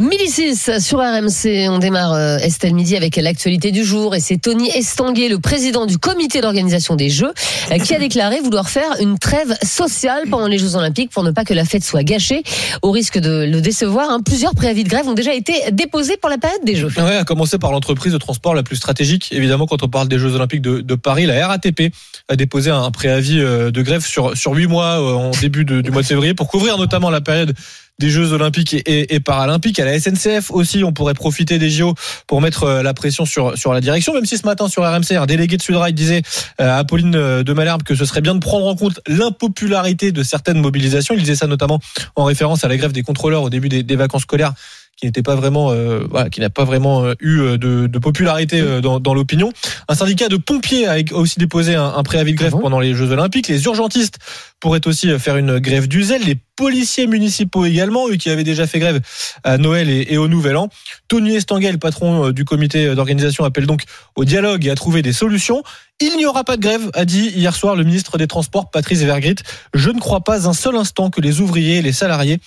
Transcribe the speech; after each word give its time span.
Midi 0.00 0.26
6 0.26 0.78
sur 0.78 1.00
RMC, 1.00 1.68
on 1.68 1.78
démarre 1.78 2.14
euh, 2.14 2.38
Estelle 2.38 2.72
Midi 2.72 2.96
avec 2.96 3.16
l'actualité 3.16 3.72
du 3.72 3.84
jour 3.84 4.14
et 4.14 4.20
c'est 4.20 4.38
Tony 4.38 4.70
Estanguet, 4.70 5.28
le 5.28 5.38
président 5.38 5.84
du 5.84 5.98
comité 5.98 6.40
d'organisation 6.40 6.96
des 6.96 7.10
Jeux, 7.10 7.32
euh, 7.70 7.78
qui 7.78 7.94
a 7.94 7.98
déclaré 7.98 8.40
vouloir 8.40 8.70
faire 8.70 8.90
une 9.00 9.18
trêve 9.18 9.54
sociale 9.62 10.24
pendant 10.30 10.46
les 10.46 10.56
Jeux 10.56 10.76
Olympiques 10.76 11.10
pour 11.10 11.22
ne 11.22 11.30
pas 11.30 11.44
que 11.44 11.52
la 11.52 11.66
fête 11.66 11.84
soit 11.84 12.04
gâchée. 12.04 12.42
Au 12.80 12.90
risque 12.90 13.18
de 13.18 13.44
le 13.44 13.60
décevoir, 13.60 14.08
hein, 14.08 14.20
plusieurs 14.24 14.54
préavis 14.54 14.84
de 14.84 14.88
grève 14.88 15.06
ont 15.08 15.12
déjà 15.12 15.34
été 15.34 15.52
déposés 15.72 16.16
pour 16.16 16.30
la 16.30 16.38
période 16.38 16.64
des 16.64 16.74
Jeux. 16.74 16.90
Ouais, 16.96 17.16
à 17.16 17.24
commencer 17.24 17.58
par 17.58 17.70
l'entreprise 17.70 18.14
de 18.14 18.18
transport 18.18 18.54
la 18.54 18.62
plus 18.62 18.76
stratégique. 18.76 19.28
Évidemment, 19.30 19.66
quand 19.66 19.82
on 19.82 19.88
parle 19.88 20.08
des 20.08 20.18
Jeux 20.18 20.34
Olympiques 20.34 20.62
de, 20.62 20.94
Paris, 20.94 21.26
la 21.26 21.46
RATP 21.46 21.92
a 22.28 22.36
déposé 22.36 22.70
un 22.70 22.90
préavis 22.90 23.40
euh, 23.40 23.70
de 23.70 23.82
grève 23.82 24.06
sur 24.06 24.36
sur 24.38 24.52
huit 24.52 24.68
mois 24.68 25.00
en 25.00 25.32
début 25.32 25.66
du 25.66 25.90
mois 25.90 26.00
de 26.00 26.06
février 26.06 26.32
pour 26.32 26.48
couvrir 26.48 26.78
notamment 26.78 27.10
la 27.10 27.20
période 27.20 27.54
des 28.02 28.10
Jeux 28.10 28.32
Olympiques 28.32 28.74
et, 28.74 28.78
et- 28.78 29.14
et 29.14 29.20
Paralympiques. 29.20 29.78
À 29.78 29.84
la 29.84 29.98
SNCF 29.98 30.50
aussi, 30.50 30.82
on 30.82 30.92
pourrait 30.92 31.14
profiter 31.14 31.58
des 31.58 31.70
JO 31.70 31.94
pour 32.26 32.40
mettre 32.40 32.64
euh, 32.64 32.82
la 32.82 32.94
pression 32.94 33.24
sur 33.24 33.56
sur 33.56 33.72
la 33.72 33.80
direction. 33.80 34.12
Même 34.12 34.26
si 34.26 34.36
ce 34.36 34.44
matin 34.44 34.66
sur 34.68 34.82
RMC, 34.82 35.12
un 35.16 35.26
délégué 35.26 35.56
de 35.56 35.62
Sudrail 35.62 35.92
disait 35.94 36.22
euh, 36.60 36.68
à 36.68 36.78
Apolline 36.78 37.14
euh, 37.14 37.42
de 37.44 37.52
Malherbe 37.52 37.84
que 37.84 37.94
ce 37.94 38.04
serait 38.04 38.20
bien 38.20 38.34
de 38.34 38.40
prendre 38.40 38.66
en 38.66 38.74
compte 38.74 38.98
l'impopularité 39.06 40.10
de 40.10 40.22
certaines 40.24 40.60
mobilisations. 40.60 41.14
Il 41.14 41.20
disait 41.20 41.36
ça 41.36 41.46
notamment 41.46 41.78
en 42.16 42.24
référence 42.24 42.64
à 42.64 42.68
la 42.68 42.76
grève 42.76 42.92
des 42.92 43.02
contrôleurs 43.02 43.42
au 43.44 43.50
début 43.50 43.68
des, 43.68 43.82
des 43.84 43.96
vacances 43.96 44.22
scolaires 44.22 44.52
qui 44.96 45.06
n'était 45.06 45.22
pas 45.22 45.34
vraiment, 45.34 45.70
euh, 45.72 46.00
voilà, 46.10 46.28
qui 46.28 46.40
n'a 46.40 46.50
pas 46.50 46.64
vraiment 46.64 47.04
eu 47.20 47.38
de, 47.58 47.86
de 47.88 47.98
popularité 47.98 48.62
dans, 48.82 49.00
dans 49.00 49.14
l'opinion. 49.14 49.50
Un 49.88 49.94
syndicat 49.94 50.28
de 50.28 50.36
pompiers 50.36 50.86
a 50.86 50.96
aussi 51.12 51.38
déposé 51.40 51.74
un, 51.74 51.92
un 51.96 52.02
préavis 52.02 52.32
de 52.32 52.36
grève 52.36 52.52
Ah 52.56 52.60
pendant 52.60 52.78
les 52.78 52.94
Jeux 52.94 53.10
Olympiques. 53.10 53.48
Les 53.48 53.64
urgentistes 53.64 54.18
pourraient 54.62 54.86
aussi 54.86 55.18
faire 55.18 55.36
une 55.36 55.58
grève 55.58 55.88
du 55.88 56.04
zèle. 56.04 56.22
Les 56.22 56.36
policiers 56.54 57.08
municipaux 57.08 57.64
également, 57.64 58.08
eux 58.08 58.14
qui 58.14 58.30
avaient 58.30 58.44
déjà 58.44 58.68
fait 58.68 58.78
grève 58.78 59.00
à 59.42 59.58
Noël 59.58 59.90
et, 59.90 60.16
au 60.16 60.28
Nouvel 60.28 60.56
An. 60.56 60.68
Tony 61.08 61.34
Estanguet, 61.34 61.72
le 61.72 61.78
patron 61.78 62.28
euh, 62.28 62.32
du 62.32 62.44
comité 62.44 62.94
d'organisation, 62.94 63.44
appelle 63.44 63.66
donc 63.66 63.82
au 64.14 64.24
dialogue 64.24 64.64
et 64.64 64.70
à 64.70 64.76
trouver 64.76 65.02
des 65.02 65.12
solutions. 65.12 65.64
Il 66.00 66.16
n'y 66.16 66.26
aura 66.26 66.44
pas 66.44 66.56
de 66.56 66.62
grève, 66.62 66.90
a 66.94 67.04
dit 67.04 67.28
hier 67.30 67.56
soir 67.56 67.74
le 67.74 67.82
ministre 67.82 68.18
des 68.18 68.28
Transports, 68.28 68.70
Patrice 68.70 69.00
Vergrit. 69.00 69.34
Je 69.74 69.90
ne 69.90 69.98
crois 69.98 70.20
pas 70.20 70.48
un 70.48 70.52
seul 70.52 70.76
instant 70.76 71.10
que 71.10 71.20
les 71.20 71.40
ouvriers 71.40 71.82
les 71.82 71.92
salariés 71.92 72.38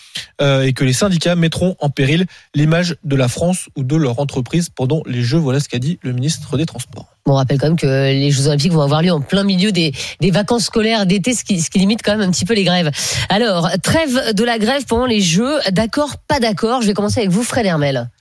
euh, 0.42 0.64
et 0.64 0.72
que 0.72 0.86
les 0.86 0.94
syndicats 0.94 1.36
mettront 1.36 1.76
en 1.82 1.90
péril 1.90 2.28
l'image 2.54 2.96
de 3.04 3.18
la 3.18 3.28
France 3.28 3.68
ou 3.76 3.84
de 3.84 3.98
leur 3.98 4.20
entreprise 4.20 4.70
pendant 4.70 5.04
les 5.06 5.22
Jeux. 5.22 5.40
Voilà 5.40 5.60
ce 5.60 5.68
qu'a 5.68 5.80
dit 5.80 6.00
le 6.02 6.14
ministre 6.14 6.58
des 6.58 6.66
Transports. 6.66 7.15
Bon, 7.26 7.34
on 7.34 7.36
rappelle 7.38 7.58
quand 7.58 7.68
même 7.68 7.76
que 7.76 7.88
les 7.88 8.30
Jeux 8.30 8.46
Olympiques 8.48 8.72
vont 8.72 8.82
avoir 8.82 9.02
lieu 9.02 9.12
en 9.12 9.20
plein 9.20 9.44
milieu 9.44 9.72
des, 9.72 9.94
des 10.22 10.30
vacances 10.30 10.66
scolaires 10.66 11.08
d'été, 11.08 11.34
ce 11.34 11.44
qui, 11.44 11.60
limite 11.74 12.02
quand 12.04 12.12
même 12.16 12.28
un 12.28 12.32
petit 12.32 12.46
peu 12.46 12.54
les 12.54 12.64
grèves. 12.64 12.92
Alors, 13.30 13.68
trêve 13.82 14.34
de 14.36 14.44
la 14.44 14.60
grève 14.60 14.86
pendant 14.86 15.08
les 15.08 15.22
Jeux, 15.22 15.58
d'accord, 15.72 16.18
pas 16.28 16.40
d'accord. 16.40 16.84
Je 16.84 16.88
vais 16.88 16.94
commencer 16.94 17.22
avec 17.22 17.32
vous, 17.32 17.44
Fred 17.44 17.66
Hermel. 17.66 18.12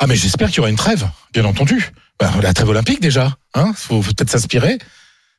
Ah 0.00 0.08
mais 0.08 0.16
j'espère 0.16 0.48
qu'il 0.48 0.56
y 0.56 0.60
aura 0.60 0.70
une 0.70 0.76
trêve, 0.76 1.06
bien 1.32 1.44
entendu. 1.44 1.92
Bah, 2.18 2.32
la 2.42 2.52
trêve 2.52 2.68
olympique 2.68 3.00
déjà, 3.00 3.36
hein, 3.54 3.72
faut 3.76 4.00
peut-être 4.00 4.30
s'inspirer. 4.30 4.78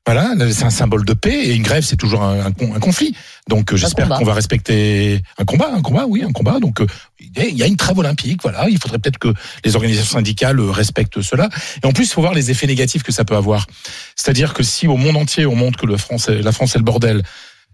Voilà, 0.06 0.34
c'est 0.52 0.64
un 0.64 0.72
symbole 0.72 1.06
de 1.06 1.14
paix 1.14 1.36
et 1.50 1.54
une 1.54 1.62
grève 1.62 1.84
c'est 1.84 1.96
toujours 1.96 2.24
un, 2.24 2.46
un 2.48 2.52
con- 2.52 2.74
un 2.74 2.80
conflit. 2.80 3.16
Donc 3.48 3.72
euh, 3.72 3.78
j'espère 3.78 4.08
qu'on 4.18 4.26
va 4.26 4.34
respecter 4.34 5.22
un 5.38 5.46
combat, 5.46 5.70
un 5.72 5.82
combat, 5.82 6.06
oui, 6.08 6.24
un 6.24 6.32
combat. 6.32 6.60
Donc 6.60 6.82
euh, 6.82 6.88
il 7.20 7.56
y 7.56 7.62
a 7.62 7.68
une 7.68 7.76
trêve 7.76 8.00
olympique, 8.00 8.42
voilà. 8.42 8.68
Il 8.70 8.80
faudrait 8.80 8.98
peut-être 8.98 9.20
que 9.20 9.32
les 9.64 9.76
organisations 9.76 10.18
syndicales 10.18 10.60
euh, 10.60 10.72
respectent 10.72 11.22
cela. 11.22 11.50
Et 11.84 11.86
en 11.86 11.92
plus, 11.92 12.06
il 12.06 12.10
faut 12.10 12.22
voir 12.22 12.34
les 12.34 12.50
effets 12.50 12.66
négatifs 12.66 13.04
que 13.04 13.12
ça 13.12 13.24
peut 13.24 13.36
avoir. 13.36 13.68
C'est-à-dire 14.16 14.56
que 14.56 14.64
si 14.64 14.88
au 14.88 14.98
monde 14.98 15.16
entier 15.16 15.46
on 15.46 15.56
montre 15.56 15.78
que 15.80 15.86
le 15.86 15.98
France, 15.98 16.28
est- 16.30 16.42
la 16.42 16.52
France 16.54 16.74
est 16.76 16.80
le 16.80 16.86
bordel, 16.86 17.22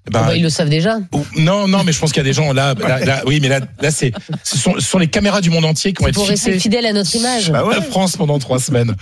eh 0.07 0.11
ben, 0.11 0.19
Bon, 0.21 0.25
bah, 0.27 0.35
ils 0.35 0.43
le 0.43 0.49
savent 0.49 0.69
déjà. 0.69 0.97
ou- 1.13 1.25
Non, 1.37 1.67
non, 1.67 1.83
mais 1.83 1.91
je 1.91 1.99
pense 1.99 2.11
qu'il 2.11 2.19
y 2.19 2.25
a 2.25 2.29
des 2.29 2.33
gens 2.33 2.53
là, 2.53 2.73
là, 2.79 2.99
là- 3.03 3.21
oui, 3.25 3.39
mais 3.41 3.47
là, 3.49 3.59
là, 3.81 3.91
c'est, 3.91 4.11
ce 4.43 4.57
sont, 4.57 4.73
ce 4.75 4.81
sont 4.81 4.99
les 4.99 5.07
caméras 5.07 5.41
du 5.41 5.49
monde 5.49 5.65
entier 5.65 5.93
qui 5.93 6.01
vont 6.03 6.09
être 6.09 6.15
Pour 6.15 6.27
rester 6.27 6.59
fidèle 6.59 6.85
à 6.85 6.93
notre 6.93 7.15
image. 7.15 7.51
la 7.51 7.81
France 7.81 8.15
pendant 8.17 8.37
trois 8.39 8.59
semaines. 8.59 8.95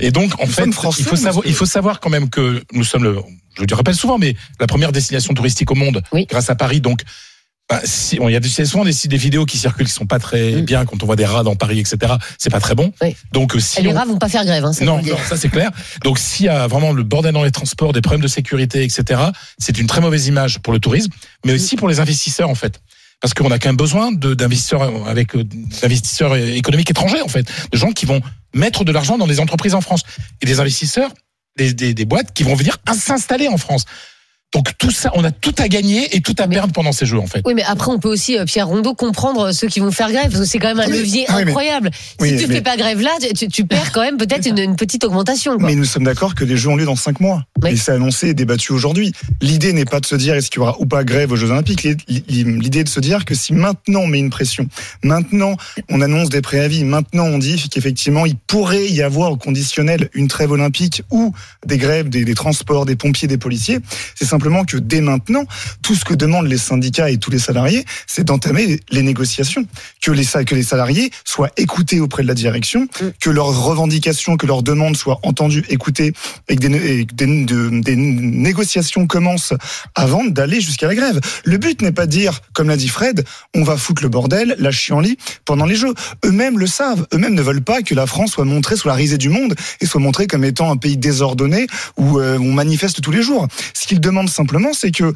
Et 0.00 0.10
donc, 0.10 0.32
en 0.40 0.46
fait, 0.46 0.70
français, 0.72 1.00
il 1.02 1.06
faut 1.06 1.16
savoir, 1.16 1.46
il 1.46 1.54
faut 1.54 1.66
savoir 1.66 2.00
quand 2.00 2.10
même 2.10 2.28
que 2.28 2.62
nous 2.72 2.84
sommes 2.84 3.04
le, 3.04 3.16
je 3.58 3.64
le 3.68 3.74
rappelle 3.74 3.94
souvent, 3.94 4.18
mais 4.18 4.36
la 4.60 4.66
première 4.66 4.92
destination 4.92 5.32
touristique 5.34 5.70
au 5.70 5.74
monde, 5.74 6.02
Oui. 6.12 6.26
grâce 6.28 6.50
à 6.50 6.54
Paris. 6.54 6.80
Donc, 6.80 7.00
bah, 7.70 7.80
si, 7.84 8.16
bon, 8.16 8.28
y 8.28 8.36
a 8.36 8.40
des- 8.40 8.48
souvent 8.66 8.84
des, 8.84 8.92
des 9.04 9.16
vidéos 9.16 9.46
qui 9.46 9.56
circulent 9.56 9.86
qui 9.86 9.92
sont 9.92 10.04
pas 10.06 10.18
très 10.18 10.52
Mm. 10.56 10.60
bien 10.64 10.84
quand 10.84 11.02
on 11.02 11.06
voit 11.06 11.16
des 11.16 11.24
rats 11.24 11.42
dans 11.42 11.54
Paris, 11.56 11.78
etc. 11.80 12.14
C'est 12.38 12.50
pas 12.50 12.60
très 12.60 12.74
bon. 12.74 12.92
Oui. 13.00 13.16
Donc, 13.32 13.54
euh, 13.56 13.60
si 13.60 13.80
les 13.82 13.90
on- 13.92 13.94
rats 13.94 14.04
vont 14.04 14.18
pas 14.18 14.28
faire 14.28 14.44
grève, 14.44 14.64
hein, 14.64 14.72
ça 14.72 14.84
non, 14.84 15.00
non, 15.02 15.16
ça 15.28 15.36
c'est 15.36 15.48
clair. 15.48 15.70
Donc 16.04 16.18
s'il 16.18 16.46
y 16.46 16.48
a 16.48 16.66
vraiment 16.66 16.92
le 16.92 17.02
bordel 17.02 17.32
dans 17.32 17.44
les 17.44 17.50
transports, 17.50 17.92
des 17.92 18.00
problèmes 18.02 18.20
de 18.22 18.28
sécurité, 18.28 18.82
etc., 18.82 19.20
c'est 19.58 19.78
une 19.78 19.86
très 19.86 20.00
mauvaise 20.00 20.26
image 20.26 20.58
pour 20.58 20.72
le 20.72 20.80
tourisme, 20.80 21.10
mais 21.46 21.54
aussi 21.54 21.76
pour 21.76 21.88
les 21.88 22.00
investisseurs 22.00 22.50
en 22.50 22.54
fait. 22.54 22.80
Parce 23.20 23.34
qu'on 23.34 23.52
a 23.52 23.58
quand 23.60 23.68
même 23.68 23.76
besoin 23.76 24.10
d'investisseurs 24.12 25.06
avec 25.06 25.36
euh, 25.36 25.44
d'investisseurs 25.44 26.36
économiques 26.36 26.90
étrangers 26.90 27.22
en 27.22 27.28
fait, 27.28 27.46
de 27.70 27.76
gens 27.78 27.92
qui 27.92 28.04
vont 28.04 28.20
mettre 28.52 28.84
de 28.84 28.90
l'argent 28.92 29.16
dans 29.16 29.28
des 29.28 29.38
entreprises 29.40 29.74
en 29.74 29.80
France 29.80 30.02
et 30.42 30.46
des 30.46 30.58
investisseurs, 30.60 31.10
des, 31.56 31.72
des, 31.72 31.94
des 31.94 32.04
boîtes 32.04 32.32
qui 32.34 32.42
vont 32.42 32.54
venir 32.56 32.76
s'installer 32.92 33.46
en 33.48 33.56
France. 33.58 33.84
Donc 34.52 34.68
tout 34.78 34.90
ça, 34.90 35.10
on 35.14 35.24
a 35.24 35.30
tout 35.30 35.54
à 35.58 35.68
gagner 35.68 36.14
et 36.14 36.20
tout 36.20 36.34
à 36.38 36.46
perdre 36.46 36.72
pendant 36.72 36.92
ces 36.92 37.06
jeux 37.06 37.18
en 37.18 37.26
fait. 37.26 37.40
Oui, 37.46 37.54
mais 37.54 37.62
après, 37.64 37.90
on 37.90 37.98
peut 37.98 38.08
aussi, 38.10 38.38
euh, 38.38 38.44
Pierre 38.44 38.66
Rondeau, 38.68 38.94
comprendre 38.94 39.52
ceux 39.52 39.66
qui 39.68 39.80
vont 39.80 39.90
faire 39.90 40.10
grève, 40.12 40.28
parce 40.28 40.40
que 40.40 40.44
c'est 40.44 40.58
quand 40.58 40.68
même 40.68 40.80
un 40.80 40.90
Oui, 40.90 40.98
levier 40.98 41.24
ah 41.28 41.36
mais- 41.36 41.42
incroyable. 41.42 41.90
oui, 42.20 42.30
si 42.30 42.36
tu 42.44 42.46
mais- 42.48 42.56
fais 42.56 42.60
pas 42.60 42.76
grève 42.76 43.00
là, 43.00 43.10
tu, 43.34 43.48
tu 43.48 43.64
perds 43.64 43.92
quand 43.92 44.02
même 44.02 44.18
peut-être 44.18 44.46
une, 44.46 44.58
une 44.58 44.76
petite 44.76 45.04
augmentation. 45.04 45.56
Quoi. 45.56 45.68
Mais 45.68 45.74
nous 45.74 45.84
sommes 45.86 46.04
d'accord 46.04 46.34
que 46.34 46.44
les 46.44 46.56
Jeux 46.56 46.68
ont 46.68 46.76
lieu 46.76 46.84
dans 46.84 46.96
cinq 46.96 47.20
mois. 47.20 47.44
Oui. 47.62 47.70
Et 47.70 47.76
c'est 47.76 47.92
annoncé 47.92 48.28
et 48.28 48.34
débattu 48.34 48.72
aujourd'hui. 48.72 49.12
L'idée 49.40 49.72
n'est 49.72 49.84
pas 49.86 50.00
de 50.00 50.06
se 50.06 50.16
dire 50.16 50.34
est-ce 50.34 50.50
qu'il 50.50 50.60
y 50.60 50.62
aura 50.62 50.76
ou 50.80 50.86
pas 50.86 51.04
grève 51.04 51.32
aux 51.32 51.36
Jeux 51.36 51.50
Olympiques. 51.50 51.82
L'idée 52.28 52.80
est 52.80 52.84
de 52.84 52.88
se 52.88 53.00
dire 53.00 53.24
que 53.24 53.34
si 53.34 53.52
maintenant 53.54 54.00
on 54.00 54.06
met 54.06 54.18
une 54.18 54.30
pression, 54.30 54.66
maintenant 55.02 55.56
on 55.88 56.00
annonce 56.02 56.28
des 56.28 56.42
préavis, 56.42 56.84
maintenant 56.84 57.24
on 57.24 57.38
dit 57.38 57.68
qu'effectivement 57.70 58.26
il 58.26 58.36
pourrait 58.36 58.88
y 58.88 59.00
avoir 59.02 59.32
au 59.32 59.36
conditionnel 59.36 60.10
une 60.14 60.28
trêve 60.28 60.50
olympique 60.50 61.02
ou 61.10 61.32
des 61.66 61.78
grèves 61.78 62.08
des, 62.10 62.24
des 62.24 62.34
transports, 62.34 62.84
des 62.84 62.96
pompiers, 62.96 63.28
des 63.28 63.38
policiers, 63.38 63.78
c'est 64.14 64.26
simplement 64.42 64.64
que 64.64 64.76
dès 64.76 65.00
maintenant, 65.00 65.44
tout 65.82 65.94
ce 65.94 66.04
que 66.04 66.14
demandent 66.14 66.48
les 66.48 66.58
syndicats 66.58 67.08
et 67.10 67.16
tous 67.16 67.30
les 67.30 67.38
salariés, 67.38 67.84
c'est 68.08 68.24
d'entamer 68.24 68.80
les, 68.90 69.02
négociations. 69.02 69.64
Que 70.02 70.10
les, 70.10 70.24
que 70.24 70.54
les 70.56 70.64
salariés 70.64 71.12
soient 71.24 71.50
écoutés 71.56 72.00
auprès 72.00 72.24
de 72.24 72.28
la 72.28 72.34
direction, 72.34 72.88
que 73.20 73.30
leurs 73.30 73.56
revendications, 73.64 74.36
que 74.36 74.46
leurs 74.46 74.64
demandes 74.64 74.96
soient 74.96 75.20
entendues, 75.22 75.64
écoutées, 75.68 76.12
et 76.48 76.56
que 76.56 76.60
des, 76.60 76.68
né- 76.70 76.98
et 76.98 77.06
que 77.06 77.14
des, 77.14 77.44
de- 77.44 77.80
des 77.82 77.94
négociations 77.94 79.06
commencent 79.06 79.54
avant 79.94 80.24
d'aller 80.24 80.60
jusqu'à 80.60 80.88
la 80.88 80.96
grève. 80.96 81.20
Le 81.44 81.56
but 81.56 81.80
n'est 81.80 81.92
pas 81.92 82.06
de 82.06 82.10
dire, 82.10 82.40
comme 82.52 82.68
l'a 82.68 82.76
dit 82.76 82.88
Fred, 82.88 83.24
on 83.54 83.62
va 83.62 83.76
foutre 83.76 84.02
le 84.02 84.08
bordel, 84.08 84.56
la 84.58 84.72
chienlit 84.72 85.18
pendant 85.44 85.66
les 85.66 85.76
Jeux. 85.76 85.94
Eux-mêmes 86.24 86.58
le 86.58 86.66
savent. 86.66 87.06
Eux-mêmes 87.14 87.34
ne 87.34 87.42
veulent 87.42 87.62
pas 87.62 87.82
que 87.82 87.94
la 87.94 88.08
France 88.08 88.32
soit 88.32 88.44
montrée 88.44 88.76
sous 88.76 88.88
la 88.88 88.94
risée 88.94 89.18
du 89.18 89.28
monde 89.28 89.54
et 89.80 89.86
soit 89.86 90.00
montrée 90.00 90.26
comme 90.26 90.42
étant 90.42 90.68
un 90.72 90.76
pays 90.76 90.96
désordonné 90.96 91.68
où 91.96 92.18
euh, 92.18 92.38
on 92.40 92.52
manifeste 92.52 93.02
tous 93.02 93.12
les 93.12 93.22
jours. 93.22 93.46
Ce 93.72 93.86
qu'ils 93.86 94.00
demandent 94.00 94.30
simplement, 94.32 94.72
c'est 94.72 94.90
que 94.90 95.12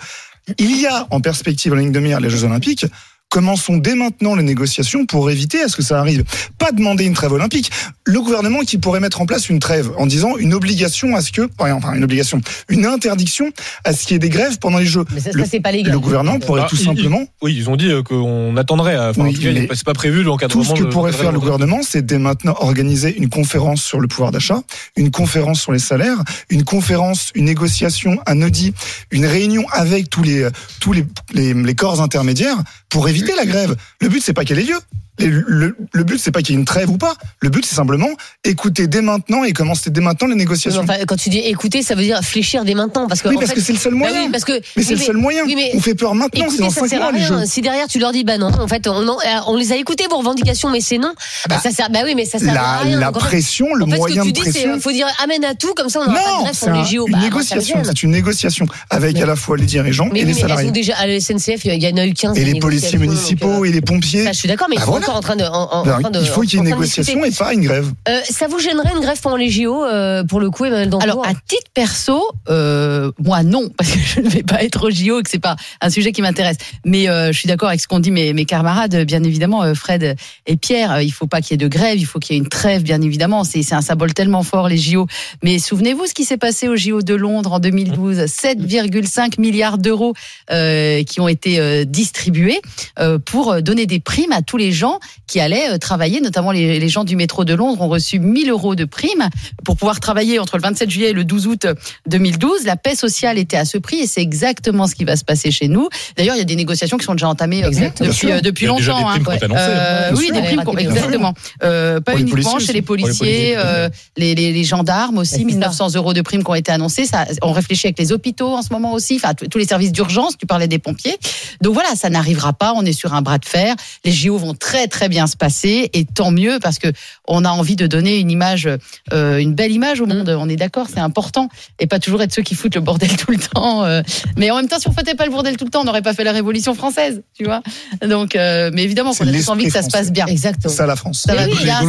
il 0.58 0.80
y 0.80 0.86
a 0.86 1.06
en 1.10 1.20
perspective 1.20 1.72
en 1.72 1.76
ligne 1.76 1.92
de 1.92 1.98
mire 2.00 2.20
les 2.20 2.30
Jeux 2.30 2.44
Olympiques. 2.44 2.86
Commençons 3.30 3.76
dès 3.76 3.96
maintenant 3.96 4.36
les 4.36 4.44
négociations 4.44 5.04
pour 5.04 5.30
éviter 5.30 5.60
à 5.60 5.68
ce 5.68 5.76
que 5.76 5.82
ça 5.82 5.98
arrive. 5.98 6.22
Pas 6.58 6.70
demander 6.70 7.04
une 7.04 7.12
trêve 7.12 7.32
olympique. 7.32 7.70
Le 8.04 8.20
gouvernement 8.20 8.60
qui 8.60 8.78
pourrait 8.78 9.00
mettre 9.00 9.20
en 9.20 9.26
place 9.26 9.48
une 9.50 9.58
trêve 9.58 9.90
en 9.98 10.06
disant 10.06 10.36
une 10.38 10.54
obligation 10.54 11.16
à 11.16 11.20
ce 11.20 11.32
que, 11.32 11.48
enfin 11.58 11.92
une 11.94 12.04
obligation, 12.04 12.40
une 12.68 12.86
interdiction 12.86 13.50
à 13.84 13.92
ce 13.92 14.02
qu'il 14.04 14.12
y 14.12 14.14
ait 14.14 14.20
des 14.20 14.28
grèves 14.28 14.58
pendant 14.60 14.78
les 14.78 14.86
Jeux. 14.86 15.04
Mais 15.12 15.20
ça, 15.20 15.30
le, 15.32 15.42
ça 15.42 15.50
c'est 15.50 15.60
pas 15.60 15.72
légal. 15.72 15.92
le 15.92 15.98
gouvernement 15.98 16.38
pourrait 16.38 16.62
Ah, 16.64 16.68
tout 16.70 16.76
il- 16.76 16.84
simplement 16.84 17.24
Oui, 17.42 17.52
ils 17.56 17.68
ont 17.68 17.74
dit 17.74 17.90
euh, 17.90 18.02
qu'on 18.04 18.56
attendrait. 18.56 18.96
Enfin, 18.96 19.22
Oui, 19.24 19.30
en 19.36 19.66
tout 19.66 19.74
c'est 19.74 19.84
pas 19.84 19.92
prévu 19.92 20.20
tout 20.22 20.28
l'encadrement. 20.28 20.62
ce 20.64 20.74
que 20.74 20.84
pourrait 20.84 21.12
faire 21.12 21.32
le 21.32 21.40
gouvernement, 21.40 21.80
c'est 21.82 22.06
dès 22.06 22.18
maintenant 22.18 22.54
organiser 22.60 23.16
une 23.16 23.28
conférence 23.28 23.82
sur 23.82 23.98
le 24.00 24.06
pouvoir 24.06 24.30
d'achat, 24.30 24.62
une 24.96 25.10
conférence 25.10 25.60
sur 25.60 25.72
les 25.72 25.80
salaires, 25.80 26.22
une 26.48 26.62
conférence, 26.62 27.32
une 27.34 27.46
négociation, 27.46 28.18
un 28.26 28.40
audit, 28.42 28.72
une 29.10 29.26
réunion 29.26 29.64
avec 29.72 30.08
tous 30.10 30.22
les 30.22 30.46
tous 30.78 30.92
les, 30.92 31.04
les, 31.34 31.52
les 31.54 31.74
corps 31.74 32.00
intermédiaires 32.00 32.58
pour 32.88 33.08
éviter 33.08 33.15
la 33.36 33.46
grève. 33.46 33.76
Le 34.00 34.08
but 34.08 34.22
c'est 34.22 34.32
pas 34.32 34.44
qu'elle 34.44 34.58
ait 34.58 34.64
lieu. 34.64 34.78
Le, 35.18 35.44
le, 35.46 35.76
le 35.92 36.04
but 36.04 36.18
c'est 36.20 36.30
pas 36.30 36.42
qu'il 36.42 36.54
y 36.54 36.56
ait 36.56 36.60
une 36.60 36.64
trêve 36.66 36.90
ou 36.90 36.98
pas. 36.98 37.14
Le 37.40 37.48
but 37.48 37.64
c'est 37.64 37.74
simplement 37.74 38.08
écouter 38.44 38.86
dès 38.86 39.00
maintenant 39.02 39.44
et 39.44 39.52
commencer 39.52 39.90
dès 39.90 40.00
maintenant 40.00 40.28
les 40.28 40.34
négociations. 40.34 40.82
enfin, 40.82 40.96
quand 41.06 41.16
tu 41.16 41.30
dis 41.30 41.38
écouter, 41.38 41.82
ça 41.82 41.94
veut 41.94 42.02
dire 42.02 42.20
fléchir 42.22 42.64
dès 42.64 42.74
maintenant. 42.74 43.06
Parce 43.06 43.22
que, 43.22 43.28
oui, 43.28 43.36
parce 43.36 43.48
fait- 43.50 43.54
que 43.56 43.60
c'est 43.60 43.72
le 43.72 43.78
seul 43.78 43.92
Bah 43.92 43.98
moyen. 43.98 44.24
oui, 44.24 44.28
parce 44.30 44.44
que, 44.44 44.60
mais 44.76 44.82
c'est 44.82 44.94
le 44.94 45.00
seul 45.00 45.16
moyen. 45.16 45.44
oui, 45.46 45.54
mais- 45.56 45.70
On 45.74 45.80
fait 45.80 45.94
peur 45.94 46.14
maintenant, 46.14 46.44
c'est 46.48 46.56
Écoutez, 46.56 46.62
dans 46.62 46.70
ça 46.70 46.80
5 46.80 46.88
sert 46.88 46.98
mois 47.00 47.08
à 47.08 47.12
les 47.12 47.24
rien. 47.24 47.46
Si 47.46 47.60
derrière 47.62 47.86
tu 47.88 47.98
leur 47.98 48.12
dis 48.12 48.24
bah 48.24 48.36
non, 48.38 48.48
en 48.48 48.68
fait 48.68 48.86
on, 48.88 49.08
en- 49.08 49.18
euh, 49.18 49.40
on 49.46 49.56
les 49.56 49.72
a 49.72 49.76
écoutés 49.76 50.04
vos 50.10 50.18
revendications, 50.18 50.70
mais 50.70 50.80
c'est 50.80 50.98
non. 50.98 51.12
Bah, 51.48 51.58
ça 51.62 51.70
sert. 51.70 51.88
Bah 51.90 52.00
oui, 52.04 52.14
mais 52.14 52.24
ça 52.24 52.38
sert 52.38 52.50
à 52.50 52.54
La, 52.54 52.78
rien. 52.78 52.98
la 52.98 53.12
pression, 53.12 53.74
le 53.74 53.84
en 53.84 53.88
fait, 53.88 53.96
moyen 53.96 54.22
ce 54.22 54.28
de 54.28 54.32
que 54.32 54.36
tu 54.36 54.42
dis, 54.42 54.52
c'est 54.52 54.62
pression. 54.64 54.80
faut 54.80 54.92
dire 54.92 55.06
amène 55.22 55.44
à 55.44 55.54
tout, 55.54 55.72
comme 55.74 55.88
ça 55.88 56.00
on 56.00 56.04
n'aura 56.04 56.14
pas 56.16 56.24
de 56.30 56.34
Non, 56.36 56.42
grève 56.42 56.58
pour 56.58 56.70
les 56.72 56.84
JO. 56.84 57.06
une 57.06 57.12
Bah, 57.12 57.18
négociation. 57.20 57.82
C'est 57.84 58.02
une 58.02 58.10
négociation 58.10 58.66
avec 58.90 59.16
à 59.16 59.26
la 59.26 59.36
fois 59.36 59.56
les 59.56 59.64
dirigeants 59.66 60.10
et 60.14 60.24
les 60.24 60.34
salariés. 60.34 60.70
déjà 60.72 60.94
à 60.96 61.06
la 61.06 61.18
SNCF, 61.20 61.64
il 61.64 61.82
y 61.82 61.92
en 61.92 61.96
a 61.96 62.06
eu 62.06 62.12
15. 62.12 62.36
Et 62.38 62.44
les 62.44 62.58
policiers 62.58 62.98
municipaux 62.98 63.62
euh, 63.62 63.64
et 63.64 63.72
les 63.72 63.80
pompiers. 63.80 64.26
Je 64.26 64.32
suis 64.32 64.48
d'accord, 64.48 64.66
mais 64.68 64.76
encore 65.06 65.16
en 65.16 65.20
train 65.20 65.36
de. 65.36 65.44
en- 65.44 65.48
en- 65.72 65.80
en 65.80 65.84
Ben, 65.84 66.00
train 66.00 66.10
de- 66.10 66.20
il 66.20 66.26
faut 66.26 66.40
qu'il 66.42 66.54
y 66.54 66.56
ait 66.56 66.58
une 66.58 66.64
négociation 66.70 67.24
et 67.24 67.30
pas 67.30 67.52
une 67.54 67.60
grève. 67.62 67.92
Euh, 68.08 68.20
ça 68.28 68.46
vous 68.48 68.58
gênerait 68.58 68.92
une 68.94 69.00
grève 69.00 69.20
pendant 69.20 69.36
les 69.36 69.48
JO 69.50 69.84
euh, 69.84 70.24
pour 70.24 70.40
le 70.40 70.50
coup, 70.50 70.64
Emmanuel 70.64 70.90
Dancourt 70.90 71.02
Alors, 71.04 71.26
à 71.26 71.32
titre 71.34 71.70
perso, 71.74 72.22
euh, 72.48 73.10
moi 73.18 73.42
non, 73.42 73.68
parce 73.76 73.90
que 73.90 73.98
je 73.98 74.20
ne 74.20 74.28
vais 74.28 74.42
pas 74.42 74.62
être 74.62 74.86
au 74.86 74.90
JO, 74.90 75.20
et 75.20 75.22
que 75.22 75.30
c'est 75.30 75.38
pas 75.38 75.56
un 75.80 75.90
sujet 75.90 76.12
qui 76.12 76.22
m'intéresse. 76.22 76.56
Mais 76.84 77.08
euh, 77.08 77.32
je 77.32 77.38
suis 77.38 77.48
d'accord 77.48 77.68
avec 77.68 77.80
ce 77.80 77.86
qu'ont 77.88 78.00
dit 78.00 78.10
mes, 78.10 78.32
mes 78.32 78.44
camarades, 78.44 79.04
bien 79.04 79.22
évidemment, 79.22 79.62
euh, 79.62 79.74
Fred 79.74 80.16
et 80.46 80.56
Pierre. 80.56 80.92
euh, 80.92 81.02
Il 81.02 81.10
faut 81.12 81.26
pas 81.26 81.40
qu'il 81.40 81.52
y 81.52 81.54
ait 81.54 81.58
de 81.58 81.68
grève, 81.68 81.96
il 81.98 82.06
faut 82.06 82.18
qu'il 82.18 82.34
y 82.34 82.38
ait 82.38 82.42
une 82.42 82.48
trêve, 82.48 82.82
bien 82.82 83.00
évidemment. 83.02 83.44
C'est 83.44 83.62
c'est 83.62 83.74
un 83.74 83.80
symbole 83.82 84.12
tellement 84.14 84.42
fort 84.42 84.68
les 84.68 84.78
JO. 84.78 85.06
Mais 85.42 85.58
souvenez-vous 85.58 86.06
ce 86.06 86.14
qui 86.14 86.24
s'est 86.24 86.36
passé 86.36 86.68
au 86.68 86.76
JO 86.76 87.02
de 87.02 87.14
Londres 87.14 87.52
en 87.52 87.58
2012, 87.60 88.26
7,5 88.26 89.40
milliards 89.40 89.78
d'euros 89.78 90.14
euh, 90.50 91.02
qui 91.04 91.20
ont 91.20 91.28
été 91.28 91.58
euh, 91.60 91.84
distribués 91.84 92.60
euh, 92.98 93.18
pour 93.18 93.60
donner 93.62 93.86
des 93.86 94.00
primes 94.00 94.32
à 94.32 94.42
tous 94.42 94.56
les 94.56 94.72
gens 94.72 94.95
qui 95.26 95.40
allaient 95.40 95.70
euh, 95.70 95.78
travailler, 95.78 96.20
notamment 96.20 96.52
les, 96.52 96.78
les 96.78 96.88
gens 96.88 97.04
du 97.04 97.16
métro 97.16 97.44
de 97.44 97.54
Londres 97.54 97.80
ont 97.80 97.88
reçu 97.88 98.18
1000 98.18 98.50
euros 98.50 98.74
de 98.74 98.84
primes 98.84 99.28
pour 99.64 99.76
pouvoir 99.76 100.00
travailler 100.00 100.38
entre 100.38 100.56
le 100.56 100.62
27 100.62 100.90
juillet 100.90 101.10
et 101.10 101.12
le 101.12 101.24
12 101.24 101.46
août 101.46 101.66
2012. 102.06 102.64
La 102.64 102.76
paix 102.76 102.94
sociale 102.94 103.38
était 103.38 103.56
à 103.56 103.64
ce 103.64 103.78
prix 103.78 103.98
et 104.00 104.06
c'est 104.06 104.22
exactement 104.22 104.86
ce 104.86 104.94
qui 104.94 105.04
va 105.04 105.16
se 105.16 105.24
passer 105.24 105.50
chez 105.50 105.68
nous. 105.68 105.88
D'ailleurs, 106.16 106.34
il 106.36 106.38
y 106.38 106.42
a 106.42 106.44
des 106.44 106.56
négociations 106.56 106.96
qui 106.98 107.04
sont 107.04 107.14
déjà 107.14 107.28
entamées 107.28 107.64
euh, 107.64 107.68
Exactement. 107.68 108.10
depuis, 108.10 108.30
euh, 108.32 108.40
depuis 108.40 108.66
longtemps. 108.66 109.14
des 109.14 109.20
primes 109.20 109.26
hein. 109.28 109.34
été 109.34 109.44
annoncées, 109.44 109.60
Euh, 109.60 110.10
hein, 110.10 110.14
oui, 110.16 110.24
sûr. 110.26 110.34
des 110.34 110.42
primes, 110.42 110.62
Ouais, 110.66 110.82
sûr. 110.82 110.90
exactement. 110.90 111.34
Euh, 111.62 112.00
pas 112.00 112.12
Pour 112.12 112.20
uniquement 112.20 112.58
chez 112.58 112.72
les. 112.72 112.82
Pour 112.82 112.96
policiers, 112.96 113.54
euh, 113.56 113.88
les, 114.16 114.34
les, 114.34 114.52
les 114.52 114.64
gendarmes 114.64 115.18
aussi, 115.18 115.34
Ouais, 115.34 115.38
c'est 115.40 115.44
1900 115.44 115.94
euros 115.96 116.12
de 116.12 116.22
primes 116.22 116.44
qui 116.44 116.50
ont 116.50 116.54
été 116.54 116.70
annoncées. 116.72 117.04
Ça, 117.04 117.24
on 117.42 117.52
réfléchit 117.52 117.88
avec 117.88 117.98
les 117.98 118.12
hôpitaux 118.12 118.54
en 118.54 118.62
ce 118.62 118.72
moment 118.72 118.92
aussi, 118.92 119.16
enfin 119.16 119.34
tous 119.34 119.58
les 119.58 119.66
services 119.66 119.92
d'urgence. 119.92 120.38
Tu 120.38 120.46
parlais 120.46 120.68
des 120.68 120.78
pompiers. 120.78 121.16
Donc 121.62 121.74
voilà, 121.74 121.94
ça 121.96 122.08
n'arrivera 122.10 122.52
pas. 122.52 122.72
On 122.76 122.84
est 122.84 122.92
sur 122.92 123.12
un 123.14 123.22
bras 123.22 123.38
de 123.38 123.44
fer. 123.44 123.74
Les 124.04 124.12
JO 124.12 124.38
vont 124.38 124.54
très 124.54 124.85
très 124.88 125.08
bien 125.08 125.26
se 125.26 125.36
passer 125.36 125.90
et 125.92 126.04
tant 126.04 126.30
mieux 126.30 126.58
parce 126.62 126.78
que 126.78 126.88
on 127.28 127.44
a 127.44 127.50
envie 127.50 127.76
de 127.76 127.86
donner 127.86 128.18
une 128.18 128.30
image, 128.30 128.68
euh, 129.12 129.38
une 129.38 129.54
belle 129.54 129.72
image 129.72 130.00
au 130.00 130.06
monde. 130.06 130.28
On 130.38 130.48
est 130.48 130.56
d'accord, 130.56 130.86
c'est 130.92 131.00
important 131.00 131.48
et 131.78 131.86
pas 131.86 131.98
toujours 131.98 132.22
être 132.22 132.32
ceux 132.32 132.42
qui 132.42 132.54
foutent 132.54 132.74
le 132.74 132.80
bordel 132.80 133.14
tout 133.16 133.30
le 133.30 133.38
temps. 133.38 133.84
euh. 133.84 134.02
Mais 134.36 134.50
en 134.50 134.56
même 134.56 134.68
temps, 134.68 134.78
si 134.78 134.88
on 134.88 134.92
foutait 134.92 135.14
pas 135.14 135.24
le 135.26 135.30
bordel 135.32 135.56
tout 135.56 135.64
le 135.64 135.70
temps, 135.70 135.80
on 135.80 135.84
n'aurait 135.84 136.02
pas 136.02 136.14
fait 136.14 136.24
la 136.24 136.32
Révolution 136.32 136.74
française, 136.74 137.22
tu 137.36 137.44
vois. 137.44 137.62
Donc, 138.06 138.36
euh, 138.36 138.70
mais 138.72 138.82
évidemment, 138.84 139.12
qu'on 139.14 139.26
a 139.26 139.32
tous 139.32 139.48
envie 139.48 139.66
que 139.66 139.72
ça 139.72 139.82
se 139.82 139.88
passe 139.90 140.12
bien. 140.12 140.26
Exactement. 140.26 140.72
Ça, 140.72 140.86
la 140.86 140.96
France. 140.96 141.24
Ça 141.26 141.34
va 141.34 141.46
Mais 141.46 141.52
oui, 141.52 141.64
là, 141.64 141.80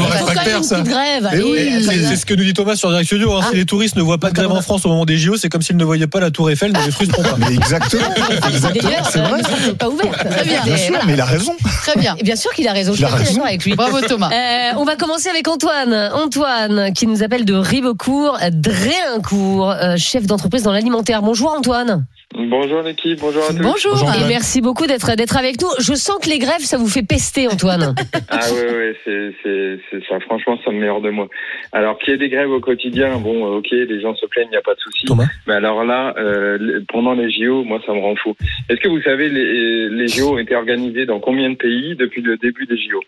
ça 0.63 0.81
grève. 0.81 1.29
Oui, 1.33 1.69
euh, 1.73 1.81
C'est 2.09 2.15
ce 2.15 2.25
que 2.25 2.33
nous 2.33 2.43
dit 2.43 2.53
Thomas 2.53 2.75
sur 2.75 2.89
Direct 2.89 3.05
Studio. 3.07 3.33
hein. 3.35 3.41
Ah. 3.43 3.47
Si 3.51 3.55
les 3.57 3.65
touristes 3.65 3.95
ne 3.95 4.01
voient 4.01 4.17
pas 4.17 4.29
de 4.29 4.35
grève 4.35 4.51
en 4.51 4.61
France 4.61 4.85
au 4.85 4.89
moment 4.89 5.05
des 5.05 5.17
JO, 5.17 5.35
c'est 5.37 5.49
comme 5.49 5.61
s'ils 5.61 5.77
ne 5.77 5.83
voyaient 5.85 6.07
pas 6.07 6.19
la 6.19 6.31
Tour 6.31 6.49
Eiffel, 6.49 6.71
ne 6.71 6.83
les 6.85 6.91
frustrons 6.91 7.23
pas. 7.23 7.35
Mais 7.37 7.53
exactement. 7.55 8.03
exactement. 8.49 8.89
D'ailleurs, 8.89 9.09
C'est 9.11 9.19
vrai. 9.19 9.41
pas 9.77 9.89
ouverte. 9.89 10.29
Très 10.29 10.43
bien. 10.45 10.63
Bien 10.63 10.77
sûr, 10.77 10.99
mais 11.05 11.13
il 11.13 11.21
a 11.21 11.25
raison. 11.25 11.55
Très 11.83 11.99
bien. 11.99 12.15
Et 12.17 12.23
bien 12.23 12.35
sûr 12.35 12.51
qu'il 12.53 12.67
a 12.67 12.73
raison. 12.73 12.86
Je 12.93 13.03
Il 13.03 13.05
suis 13.05 13.05
a 13.05 13.07
assez 13.09 13.17
raison. 13.17 13.31
d'accord 13.33 13.47
avec 13.47 13.65
lui. 13.65 13.75
Bravo 13.75 14.01
Thomas. 14.01 14.29
Euh, 14.31 14.73
on 14.77 14.83
va 14.83 14.95
commencer 14.95 15.29
avec 15.29 15.47
Antoine. 15.47 15.93
Antoine, 16.13 16.93
qui 16.93 17.07
nous 17.07 17.23
appelle 17.23 17.45
de 17.45 17.53
Ribeaucourt, 17.53 18.37
Drélincourt, 18.51 19.71
euh, 19.71 19.95
chef 19.97 20.25
d'entreprise 20.25 20.63
dans 20.63 20.71
l'alimentaire. 20.71 21.21
Bonjour 21.21 21.51
Antoine. 21.53 22.05
Bonjour 22.35 22.81
l'équipe, 22.81 23.19
bonjour 23.19 23.43
à 23.43 23.47
tous. 23.47 23.61
Bonjour. 23.61 23.91
Bonjour, 23.93 24.13
Et 24.13 24.27
merci 24.27 24.61
beaucoup 24.61 24.85
d'être 24.85 25.15
d'être 25.15 25.37
avec 25.37 25.61
nous. 25.61 25.69
Je 25.79 25.93
sens 25.93 26.17
que 26.21 26.29
les 26.29 26.39
grèves, 26.39 26.59
ça 26.59 26.77
vous 26.77 26.87
fait 26.87 27.01
pester, 27.01 27.47
Antoine. 27.47 27.95
Ah 28.29 28.51
ouais, 28.51 28.75
ouais, 28.75 28.95
c'est, 29.05 29.31
c'est, 29.41 29.79
c'est 29.89 30.05
ça. 30.07 30.19
Franchement, 30.19 30.59
ça 30.63 30.71
me 30.71 30.79
met 30.79 30.89
hors 30.89 31.01
de 31.01 31.09
moi. 31.09 31.27
Alors, 31.71 31.97
qu'il 31.97 32.11
y 32.11 32.13
ait 32.13 32.17
des 32.17 32.29
grèves 32.29 32.51
au 32.51 32.59
quotidien, 32.59 33.17
bon, 33.17 33.45
euh, 33.45 33.57
ok, 33.57 33.67
les 33.71 34.01
gens 34.01 34.13
se 34.15 34.25
plaignent, 34.25 34.49
il 34.49 34.51
n'y 34.51 34.57
a 34.57 34.61
pas 34.61 34.75
de 34.75 34.79
souci. 34.79 35.05
Thomas 35.05 35.27
Mais 35.47 35.53
alors 35.53 35.85
là, 35.85 36.13
euh, 36.17 36.81
pendant 36.89 37.13
les 37.13 37.31
JO, 37.31 37.63
moi, 37.63 37.79
ça 37.85 37.93
me 37.93 37.99
rend 37.99 38.15
fou. 38.17 38.35
Est-ce 38.69 38.81
que 38.81 38.89
vous 38.89 39.01
savez, 39.01 39.29
les, 39.29 39.89
les 39.89 40.07
JO 40.07 40.33
ont 40.33 40.37
été 40.37 40.55
organisés 40.55 41.05
dans 41.05 41.19
combien 41.19 41.49
de 41.49 41.55
pays 41.55 41.95
depuis 41.95 42.21
le 42.21 42.37
début 42.37 42.65
des 42.65 42.77
JO 42.77 42.99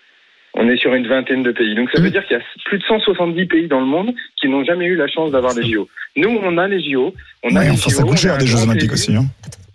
On 0.56 0.68
est 0.68 0.78
sur 0.78 0.94
une 0.94 1.08
vingtaine 1.08 1.44
de 1.44 1.52
pays. 1.52 1.76
Donc, 1.76 1.90
ça 1.94 2.02
veut 2.02 2.10
dire 2.10 2.26
qu'il 2.26 2.36
y 2.38 2.40
a 2.40 2.44
plus 2.66 2.80
de 2.80 2.84
170 2.84 3.46
pays 3.46 3.68
dans 3.68 3.80
le 3.80 3.86
monde 3.86 4.14
qui 4.42 4.48
n'ont 4.50 4.64
jamais 4.64 4.86
eu 4.86 4.96
la 4.96 5.08
chance 5.08 5.32
d'avoir 5.32 5.54
les 5.54 5.70
JO. 5.72 5.88
Nous, 6.16 6.40
on 6.44 6.58
a 6.58 6.68
les 6.68 6.82
JO. 6.82 7.14
On 7.44 7.56
a 7.56 7.60
Ouais, 7.60 7.66
les 7.66 7.72
enfin, 7.72 7.90
JO, 7.90 7.96
ça 7.96 8.04
on 8.04 8.08
coûte 8.08 8.14
a 8.18 8.22
cher 8.22 8.38
des 8.38 8.48
Jeux 8.48 8.56
grand 8.56 8.70
Olympiques 8.70 8.92
aussi. 8.94 9.16
hein. 9.16 9.26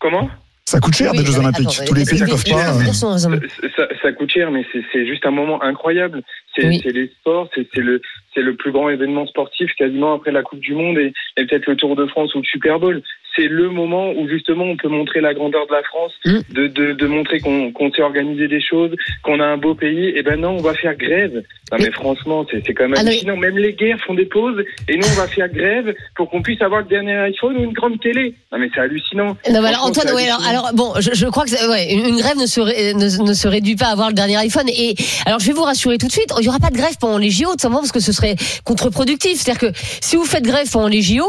Comment? 0.00 0.28
Ça 0.66 0.80
coûte 0.80 0.94
cher 0.96 1.12
Oui, 1.12 1.18
des 1.18 1.24
Jeux 1.24 1.38
Olympiques. 1.38 1.68
attends, 1.68 1.84
Tous 1.86 1.94
les 1.94 2.02
euh, 2.02 2.10
pays 2.10 2.20
ne 2.22 2.26
peuvent 2.26 2.44
pas. 2.44 2.68
euh, 2.74 3.12
raisonnement. 3.12 3.38
ça, 3.76 3.88
ça 4.02 4.12
coûte 4.12 4.30
cher, 4.30 4.50
mais 4.50 4.64
c'est- 4.72 5.06
juste 5.06 5.24
un 5.26 5.30
moment 5.30 5.62
incroyable. 5.62 6.22
C'est 6.56 6.66
Oui. 6.66 6.82
les 6.84 7.06
sports, 7.20 7.48
c'est 7.54 7.68
c'est 7.74 7.80
le, 7.82 8.00
c'est 8.34 8.40
le 8.42 8.56
plus 8.56 8.72
grand 8.72 8.88
événement 8.88 9.26
sportif 9.26 9.70
quasiment 9.78 10.14
après 10.14 10.32
la 10.32 10.42
Coupe 10.42 10.60
du 10.60 10.74
Monde 10.74 10.98
et, 10.98 11.12
et 11.36 11.46
peut-être 11.46 11.66
le 11.66 11.76
Tour 11.76 11.94
de 11.96 12.06
France 12.06 12.34
ou 12.34 12.38
le 12.38 12.44
Super 12.44 12.80
Bowl. 12.80 13.02
C'est 13.36 13.48
le 13.48 13.68
moment 13.70 14.10
où 14.12 14.28
justement 14.28 14.64
on 14.64 14.76
peut 14.76 14.88
montrer 14.88 15.20
la 15.20 15.34
grandeur 15.34 15.66
de 15.66 15.72
la 15.72 15.82
France, 15.82 16.12
Mm. 16.24 16.38
de, 16.54 16.66
de, 16.68 16.92
de 16.92 17.06
montrer 17.06 17.40
qu'on 17.40 17.72
qu'on 17.72 17.90
sait 17.92 18.02
organiser 18.02 18.48
des 18.48 18.60
choses, 18.62 18.92
qu'on 19.22 19.40
a 19.40 19.44
un 19.46 19.56
beau 19.56 19.74
pays. 19.74 20.12
Et 20.16 20.22
ben 20.22 20.40
non, 20.40 20.56
on 20.58 20.62
va 20.62 20.74
faire 20.74 20.94
grève. 20.96 21.42
Non 21.72 21.78
mais 21.80 21.90
franchement, 21.90 22.46
c'est 22.50 22.74
quand 22.74 22.84
même 22.88 22.94
Ah, 22.96 23.02
non, 23.02 23.08
hallucinant. 23.10 23.36
Même 23.36 23.58
les 23.58 23.72
guerres 23.72 23.98
font 24.06 24.14
des 24.14 24.26
pauses 24.26 24.62
et 24.88 24.96
nous 24.96 25.06
on 25.06 25.20
va 25.20 25.26
faire 25.26 25.48
grève 25.48 25.94
pour 26.14 26.30
qu'on 26.30 26.42
puisse 26.42 26.62
avoir 26.62 26.80
le 26.82 26.86
dernier 26.86 27.14
iPhone 27.16 27.56
ou 27.56 27.64
une 27.64 27.72
grande 27.72 28.00
télé. 28.00 28.34
Non 28.52 28.58
mais 28.58 28.68
c'est 28.74 28.80
hallucinant. 28.80 29.36
Non, 29.50 29.60
mais 29.62 29.68
alors, 29.68 29.84
Antoine, 29.86 30.14
ouais, 30.14 30.24
alors, 30.28 30.46
alors, 30.46 30.70
bon, 30.74 30.92
je, 31.00 31.10
je 31.12 31.26
crois 31.26 31.44
que 31.44 31.70
ouais, 31.70 31.92
une 31.92 32.16
grève 32.18 32.36
ne 32.38 32.46
se, 32.46 32.60
ré- 32.60 32.94
ne, 32.94 33.22
ne 33.26 33.34
se 33.34 33.48
réduit 33.48 33.74
pas 33.76 33.86
à 33.86 33.92
avoir 33.92 34.08
le 34.08 34.14
dernier 34.14 34.36
iPhone. 34.36 34.68
Et 34.68 34.94
alors, 35.26 35.40
je 35.40 35.46
vais 35.48 35.52
vous 35.52 35.62
rassurer 35.64 35.98
tout 35.98 36.06
de 36.06 36.12
suite, 36.12 36.32
il 36.38 36.42
n'y 36.42 36.48
aura 36.48 36.58
pas 36.60 36.70
de 36.70 36.76
grève 36.76 36.96
pendant 37.00 37.18
les 37.18 37.30
JO, 37.30 37.46
tout 37.52 37.54
simplement 37.58 37.80
parce 37.80 37.92
que 37.92 38.00
ce 38.00 38.12
serait 38.12 38.36
contre-productif. 38.64 39.38
C'est-à-dire 39.40 39.70
que 39.72 39.76
si 40.00 40.16
vous 40.16 40.24
faites 40.24 40.44
grève 40.44 40.70
pendant 40.70 40.88
les 40.88 41.02
JO, 41.02 41.24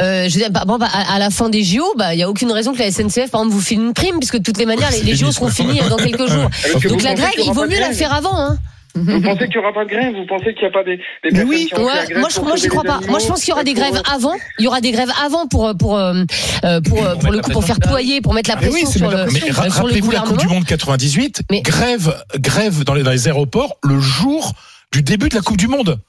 euh, 0.00 0.28
je 0.28 0.34
veux 0.34 0.40
dire, 0.40 0.50
bah, 0.50 0.62
bon, 0.66 0.78
bah, 0.78 0.88
à, 0.92 1.16
à 1.16 1.18
la 1.18 1.30
fin 1.30 1.49
des 1.50 1.62
JO, 1.64 1.84
bah, 1.96 2.14
il 2.14 2.16
n'y 2.18 2.22
a 2.22 2.30
aucune 2.30 2.50
raison 2.52 2.72
que 2.72 2.78
la 2.78 2.90
SNCF, 2.90 3.30
par 3.30 3.40
exemple, 3.42 3.50
vous 3.50 3.60
file 3.60 3.80
une 3.80 3.92
prime, 3.94 4.18
puisque 4.18 4.38
de 4.38 4.42
toutes 4.42 4.58
les 4.58 4.66
manières, 4.66 4.90
les, 4.92 5.02
les 5.02 5.14
JO 5.16 5.30
seront 5.32 5.48
finis 5.48 5.80
dans 5.90 5.96
quelques 5.96 6.26
jours. 6.28 6.48
Donc 6.72 6.86
vous 6.86 6.98
la 7.04 7.14
grève, 7.14 7.30
y 7.38 7.42
il 7.46 7.52
vaut 7.52 7.66
mieux 7.66 7.78
la 7.80 7.92
faire 7.92 8.12
avant. 8.14 8.36
Hein. 8.38 8.56
Vous 8.96 9.20
pensez 9.20 9.44
qu'il 9.46 9.50
n'y 9.50 9.58
aura 9.58 9.72
pas 9.72 9.84
de 9.84 9.88
grève 9.90 10.12
Vous 10.16 10.26
pensez 10.26 10.52
qu'il 10.52 10.62
n'y 10.62 10.68
a 10.68 10.70
pas 10.72 10.82
des, 10.82 10.96
des 10.96 11.02
Mais 11.24 11.30
personnes 11.30 11.48
oui. 11.48 11.66
qui 11.66 11.74
vont 11.76 11.84
Ouais, 11.84 11.92
faire 11.92 12.06
grève 12.06 12.18
moi, 12.18 12.28
je, 12.34 12.40
moi, 12.40 12.56
j'y 12.56 12.62
sauver 12.62 12.68
crois 12.70 12.82
pas. 12.82 12.94
animaux 12.96 13.10
Moi, 13.12 13.18
je 13.20 13.26
pense 13.28 13.40
qu'il 13.40 13.48
y 13.50 13.52
aura 13.52 13.62
des 13.62 13.72
pour- 13.74 13.82
grèves 13.84 14.02
avant. 14.12 14.34
Il 14.58 14.64
y 14.64 14.66
aura 14.66 14.80
des 14.80 14.90
grèves 14.90 15.12
avant 15.24 15.46
pour 15.46 15.72
pour 15.78 15.96
euh, 15.96 16.24
euh, 16.64 16.80
pour, 16.80 17.06
euh, 17.06 17.14
pour 17.14 17.30
le 17.30 17.38
coup 17.40 17.50
pour 17.52 17.64
faire 17.64 17.78
ployer, 17.78 18.20
pour 18.20 18.34
mettre 18.34 18.50
la 18.50 18.56
oui, 18.56 18.68
pression 18.70 18.90
sur 18.90 19.08
la 19.10 19.16
le, 19.18 19.30
pression. 19.30 19.46
Mais 19.46 19.50
euh, 19.52 19.54
sur 19.54 19.62
le 19.64 19.70
rappelez-vous 19.92 20.10
la 20.10 20.20
Coupe 20.22 20.38
du 20.38 20.48
Monde 20.48 20.64
98, 20.64 21.42
Mais- 21.52 21.60
grève, 21.62 22.12
grève 22.40 22.82
dans 22.82 22.94
les, 22.94 23.04
dans 23.04 23.12
les 23.12 23.28
aéroports 23.28 23.76
le 23.84 24.00
jour 24.00 24.54
du 24.92 25.02
début 25.04 25.28
de 25.28 25.36
la 25.36 25.40
Coupe 25.42 25.56
du 25.58 25.68
Monde. 25.68 26.00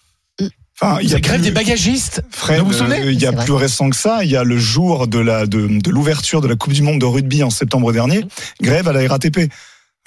Enfin, 0.81 0.98
il 1.01 1.07
y 1.10 1.12
a 1.12 1.16
C'est 1.18 1.22
grève 1.22 1.36
plus- 1.42 1.44
des 1.50 1.51
bagagistes. 1.51 2.24
Fred, 2.31 2.60
vous 2.60 2.68
vous 2.68 2.74
souvenez 2.74 3.01
euh, 3.01 3.12
il 3.12 3.22
y 3.22 3.25
a 3.28 3.31
vrai. 3.31 3.44
plus 3.45 3.54
récent 3.54 3.89
que 3.89 3.95
ça. 3.95 4.24
Il 4.24 4.31
y 4.31 4.36
a 4.36 4.44
le 4.44 4.57
jour 4.57 5.07
de 5.07 5.19
la 5.19 5.45
de, 5.45 5.68
de 5.68 5.89
l'ouverture 5.92 6.42
de 6.42 6.48
la 6.48 6.56
Coupe 6.56 6.74
du 6.74 6.81
Monde 6.81 7.00
de 7.00 7.06
rugby 7.06 7.44
en 7.44 7.50
septembre 7.51 7.92
dernier. 7.94 8.25
Grève 8.62 8.88
à 8.88 8.94
la 8.94 9.07
RATP. 9.07 9.51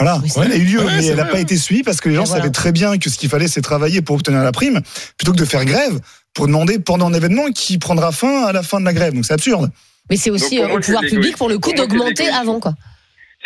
Voilà, 0.01 0.21
Oui, 0.25 0.31
elle 0.45 0.51
a 0.53 0.57
eu 0.57 0.65
lieu, 0.65 0.85
Ouais, 0.85 0.97
mais 0.97 1.07
elle 1.07 1.17
n'a 1.17 1.25
pas 1.25 1.39
été 1.39 1.57
suivie 1.57 1.85
parce 1.85 2.01
que 2.01 2.09
les 2.09 2.17
gens 2.17 2.25
voilà. 2.25 2.41
savaient 2.43 2.53
très 2.53 2.73
bien 2.73 2.99
que 2.99 3.09
ce 3.09 3.17
qu'il 3.17 3.29
fallait, 3.31 3.47
c'est 3.47 3.61
travailler 3.61 4.03
pour 4.03 4.17
obtenir 4.17 4.43
la 4.43 4.51
prime, 4.51 4.81
plutôt 5.17 5.31
que 5.31 5.37
de 5.37 5.45
faire 5.45 5.65
grève 5.65 6.01
pour 6.35 6.49
demander 6.49 6.81
pendant 6.81 7.07
un 7.09 7.13
événement 7.15 7.45
qui 7.55 7.79
prendra 7.79 8.11
fin 8.11 8.45
à 8.47 8.53
la 8.53 8.65
fin 8.65 8.81
de 8.81 8.85
la 8.85 8.93
grève. 8.93 9.15
Donc 9.15 9.25
c'est 9.25 9.35
absurde. 9.35 9.71
Mais 10.11 10.17
c'est 10.17 10.31
aussi 10.31 10.59
au 10.59 10.81
pouvoir 10.81 11.03
public 11.03 11.37
pour 11.37 11.49
le 11.49 11.59
coup 11.59 11.73
d'augmenter 11.73 12.29
avant 12.29 12.59
quoi. 12.59 12.75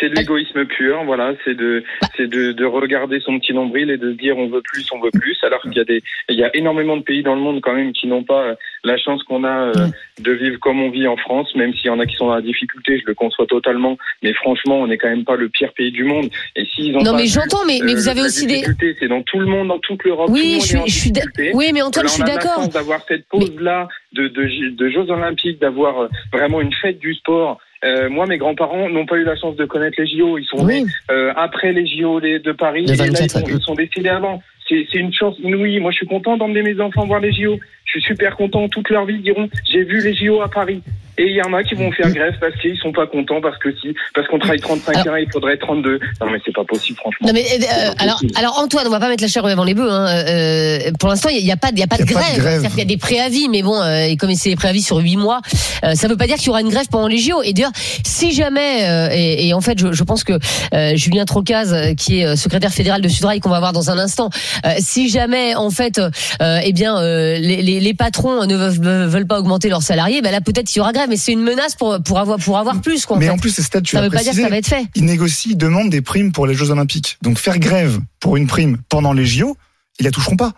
C'est 0.00 0.10
de 0.10 0.14
l'égoïsme 0.14 0.64
pur, 0.66 1.02
voilà. 1.04 1.34
C'est 1.44 1.54
de, 1.54 1.82
c'est 2.16 2.28
de, 2.28 2.52
de 2.52 2.64
regarder 2.64 3.20
son 3.20 3.38
petit 3.38 3.52
nombril 3.52 3.90
et 3.90 3.96
de 3.98 4.12
se 4.12 4.16
dire 4.16 4.38
on 4.38 4.48
veut 4.48 4.62
plus, 4.62 4.86
on 4.92 5.00
veut 5.00 5.10
plus. 5.10 5.36
Alors 5.42 5.60
qu'il 5.62 5.74
y 5.76 5.80
a 5.80 5.84
des, 5.84 6.02
il 6.28 6.36
y 6.36 6.44
a 6.44 6.54
énormément 6.56 6.96
de 6.96 7.02
pays 7.02 7.22
dans 7.22 7.34
le 7.34 7.40
monde 7.40 7.60
quand 7.60 7.74
même 7.74 7.92
qui 7.92 8.06
n'ont 8.06 8.22
pas 8.22 8.42
euh, 8.42 8.54
la 8.84 8.96
chance 8.96 9.22
qu'on 9.24 9.44
a 9.44 9.68
euh, 9.68 9.88
de 10.20 10.32
vivre 10.32 10.58
comme 10.60 10.80
on 10.80 10.90
vit 10.90 11.06
en 11.08 11.16
France, 11.16 11.54
même 11.56 11.72
s'il 11.74 11.86
y 11.86 11.90
en 11.90 11.98
a 11.98 12.06
qui 12.06 12.14
sont 12.16 12.28
dans 12.28 12.34
la 12.34 12.42
difficulté, 12.42 12.98
je 12.98 13.06
le 13.06 13.14
conçois 13.14 13.46
totalement. 13.46 13.98
Mais 14.22 14.32
franchement, 14.34 14.80
on 14.80 14.86
n'est 14.86 14.98
quand 14.98 15.08
même 15.08 15.24
pas 15.24 15.36
le 15.36 15.48
pire 15.48 15.72
pays 15.72 15.90
du 15.90 16.04
monde. 16.04 16.28
Et 16.56 16.64
s'ils 16.66 16.96
ont 16.96 17.00
Non 17.00 17.12
pas 17.12 17.18
mais 17.18 17.26
j'entends, 17.26 17.64
mais 17.66 17.80
mais 17.82 17.92
euh, 17.92 17.96
vous 17.96 18.08
avez 18.08 18.22
aussi 18.22 18.46
des. 18.46 18.62
C'est 19.00 19.08
dans 19.08 19.22
tout 19.22 19.38
le 19.40 19.46
monde, 19.46 19.68
dans 19.68 19.78
toute 19.78 20.04
l'Europe. 20.04 20.28
tout 20.28 20.34
le 20.34 20.40
Oui, 20.40 20.52
monde 20.52 20.62
je 20.62 20.66
suis, 20.66 20.80
je 20.86 20.98
suis. 20.98 21.12
Oui, 21.54 21.70
mais 21.74 21.82
Antoine, 21.82 22.06
je 22.06 22.12
suis 22.12 22.22
d'accord. 22.22 22.68
d'avoir 22.68 23.00
cette 23.08 23.26
pause-là 23.28 23.88
de, 24.12 24.28
de, 24.28 24.70
de 24.70 24.88
Jeux 24.90 25.10
Olympiques, 25.10 25.60
d'avoir 25.60 26.08
vraiment 26.32 26.60
une 26.60 26.72
fête 26.72 26.98
du 26.98 27.14
sport. 27.14 27.58
Euh, 27.85 28.08
moi, 28.08 28.26
mes 28.26 28.38
grands-parents 28.38 28.88
n'ont 28.88 29.06
pas 29.06 29.16
eu 29.16 29.25
la 29.25 29.37
chance 29.37 29.56
de 29.56 29.64
connaître 29.64 30.00
les 30.00 30.06
JO. 30.06 30.38
Ils 30.38 30.44
sont 30.44 30.64
Oui. 30.64 30.82
nés 30.82 30.90
euh, 31.11 31.32
après 31.37 31.73
les 31.73 31.87
JO 31.87 32.20
de 32.20 32.52
Paris. 32.52 32.85
Le 32.87 32.94
et 32.94 32.97
là, 32.97 33.04
24, 33.04 33.23
ils, 33.23 33.30
sont, 33.30 33.38
ouais. 33.44 33.52
ils 33.54 33.62
sont 33.62 33.75
décédés 33.75 34.08
avant. 34.08 34.42
C'est 34.68 34.87
c'est 34.90 34.99
une 34.99 35.12
chance 35.12 35.37
inouïe. 35.38 35.78
Moi, 35.80 35.92
je 35.92 35.99
suis 35.99 36.06
content 36.06 36.37
d'emmener 36.37 36.62
mes 36.62 36.80
enfants 36.80 37.06
voir 37.06 37.20
les 37.20 37.32
JO. 37.32 37.58
Je 37.85 37.90
suis 37.92 38.02
super 38.02 38.37
content. 38.37 38.68
Toute 38.68 38.90
leur 38.90 39.04
vie, 39.06 39.14
ils 39.14 39.23
diront 39.23 39.49
j'ai 39.70 39.85
vu 39.85 40.02
les 40.02 40.14
JO 40.14 40.42
à 40.42 40.49
Paris. 40.49 40.82
Et 41.18 41.25
il 41.25 41.34
y 41.37 41.42
en 41.42 41.52
a 41.52 41.62
qui 41.62 41.75
vont 41.75 41.90
faire 41.92 42.10
grève 42.12 42.34
parce 42.40 42.54
qu'ils 42.60 42.76
sont 42.78 42.92
pas 42.92 43.06
contents, 43.06 43.40
parce 43.40 43.58
que 43.58 43.70
si, 43.80 43.94
parce 44.14 44.26
qu'on 44.28 44.38
travaille 44.38 44.60
35 44.60 45.06
heures, 45.06 45.18
il 45.18 45.30
faudrait 45.30 45.56
32. 45.56 45.98
Non, 46.20 46.30
mais 46.30 46.38
c'est 46.44 46.54
pas 46.54 46.64
possible, 46.64 46.98
franchement. 46.98 47.26
Non 47.28 47.32
mais 47.34 47.44
euh, 47.44 47.94
pas 47.94 48.02
alors 48.02 48.14
possible. 48.20 48.38
alors 48.38 48.58
Antoine, 48.60 48.87
on 48.87 48.90
va 48.90 49.00
pas 49.00 49.08
mettre 49.08 49.22
la 49.22 49.28
chair 49.28 49.44
avant 49.44 49.64
les 49.64 49.75
bœufs. 49.75 49.90
Hein. 49.90 50.06
Euh, 50.28 50.92
pour 50.98 51.08
l'instant, 51.08 51.28
il 51.30 51.44
y 51.44 51.50
a 51.52 51.56
pas 51.56 51.68
il 51.72 51.78
y 51.78 51.82
a 51.82 51.87
pas 51.87 51.96
de 51.98 52.02
Il 52.04 52.10
y 52.10 52.14
a 52.14 52.18
pas 52.18 52.22
de 52.25 52.30
grève. 52.30 52.38
grève. 52.38 52.52
C'est-à-dire 52.60 52.70
qu'il 52.70 52.78
y 52.78 52.82
a 52.82 52.84
des 52.84 52.96
préavis, 52.96 53.48
mais 53.48 53.62
bon, 53.62 53.80
euh, 53.80 54.04
et 54.04 54.16
comme 54.16 54.32
c'est 54.34 54.50
des 54.50 54.56
préavis 54.56 54.82
sur 54.82 54.98
huit 54.98 55.16
mois, 55.16 55.40
euh, 55.84 55.94
ça 55.94 56.08
veut 56.08 56.16
pas 56.16 56.26
dire 56.26 56.37
qu'il 56.37 56.46
y 56.46 56.50
aura 56.50 56.60
une 56.60 56.68
grève 56.70 56.87
pendant 56.90 57.08
les 57.08 57.18
JO. 57.18 57.42
Et 57.42 57.52
d'ailleurs, 57.52 57.72
si 58.04 58.32
jamais 58.32 58.88
euh, 58.88 59.08
et, 59.12 59.48
et 59.48 59.54
en 59.54 59.60
fait, 59.60 59.78
je, 59.78 59.92
je 59.92 60.04
pense 60.04 60.25
que 60.25 60.34
euh, 60.75 60.94
Julien 60.96 61.25
Trocaz, 61.25 61.72
euh, 61.72 61.94
qui 61.94 62.20
est 62.20 62.26
euh, 62.26 62.37
secrétaire 62.37 62.72
fédéral 62.72 63.00
de 63.02 63.08
Sudrail, 63.08 63.40
qu'on 63.40 63.50
va 63.50 63.58
voir 63.58 63.72
dans 63.72 63.90
un 63.90 63.98
instant, 63.98 64.30
euh, 64.64 64.70
si 64.78 65.08
jamais 65.08 65.54
en 65.56 65.70
fait, 65.70 65.98
euh, 65.98 66.60
eh 66.62 66.72
bien, 66.72 66.98
euh, 66.98 67.38
les, 67.38 67.62
les, 67.62 67.80
les 67.80 67.94
patrons 67.94 68.46
ne 68.46 68.56
veulent, 68.56 68.80
ne 68.80 69.06
veulent 69.06 69.26
pas 69.26 69.38
augmenter 69.40 69.68
leurs 69.68 69.82
salariés, 69.82 70.22
ben 70.22 70.30
là 70.30 70.40
peut-être 70.40 70.75
il 70.75 70.78
y 70.78 70.80
aura 70.80 70.92
grève, 70.92 71.07
mais 71.08 71.16
c'est 71.16 71.32
une 71.32 71.42
menace 71.42 71.74
pour 71.74 72.02
pour 72.02 72.18
avoir 72.18 72.38
pour 72.38 72.58
avoir 72.58 72.80
plus 72.80 73.06
quoi. 73.06 73.16
En 73.16 73.20
mais 73.20 73.26
fait. 73.26 73.32
en 73.32 73.38
plus, 73.38 73.50
ces 73.50 73.62
stades, 73.62 73.84
tu 73.84 73.96
ça 73.96 74.02
veut 74.02 74.10
pas 74.10 74.22
dire 74.22 74.32
que 74.32 74.40
ça 74.40 74.48
va 74.48 74.56
être 74.56 74.66
fait. 74.66 74.86
ils 74.94 75.04
négocient, 75.04 75.50
ils 75.52 75.56
demandent 75.56 75.90
des 75.90 76.02
primes 76.02 76.32
pour 76.32 76.46
les 76.46 76.54
Jeux 76.54 76.70
Olympiques. 76.70 77.18
Donc 77.22 77.38
faire 77.38 77.58
grève 77.58 78.00
pour 78.20 78.36
une 78.36 78.46
prime 78.46 78.78
pendant 78.88 79.12
les 79.12 79.26
JO, 79.26 79.56
ils 79.98 80.04
la 80.04 80.10
toucheront 80.10 80.36
pas. 80.36 80.52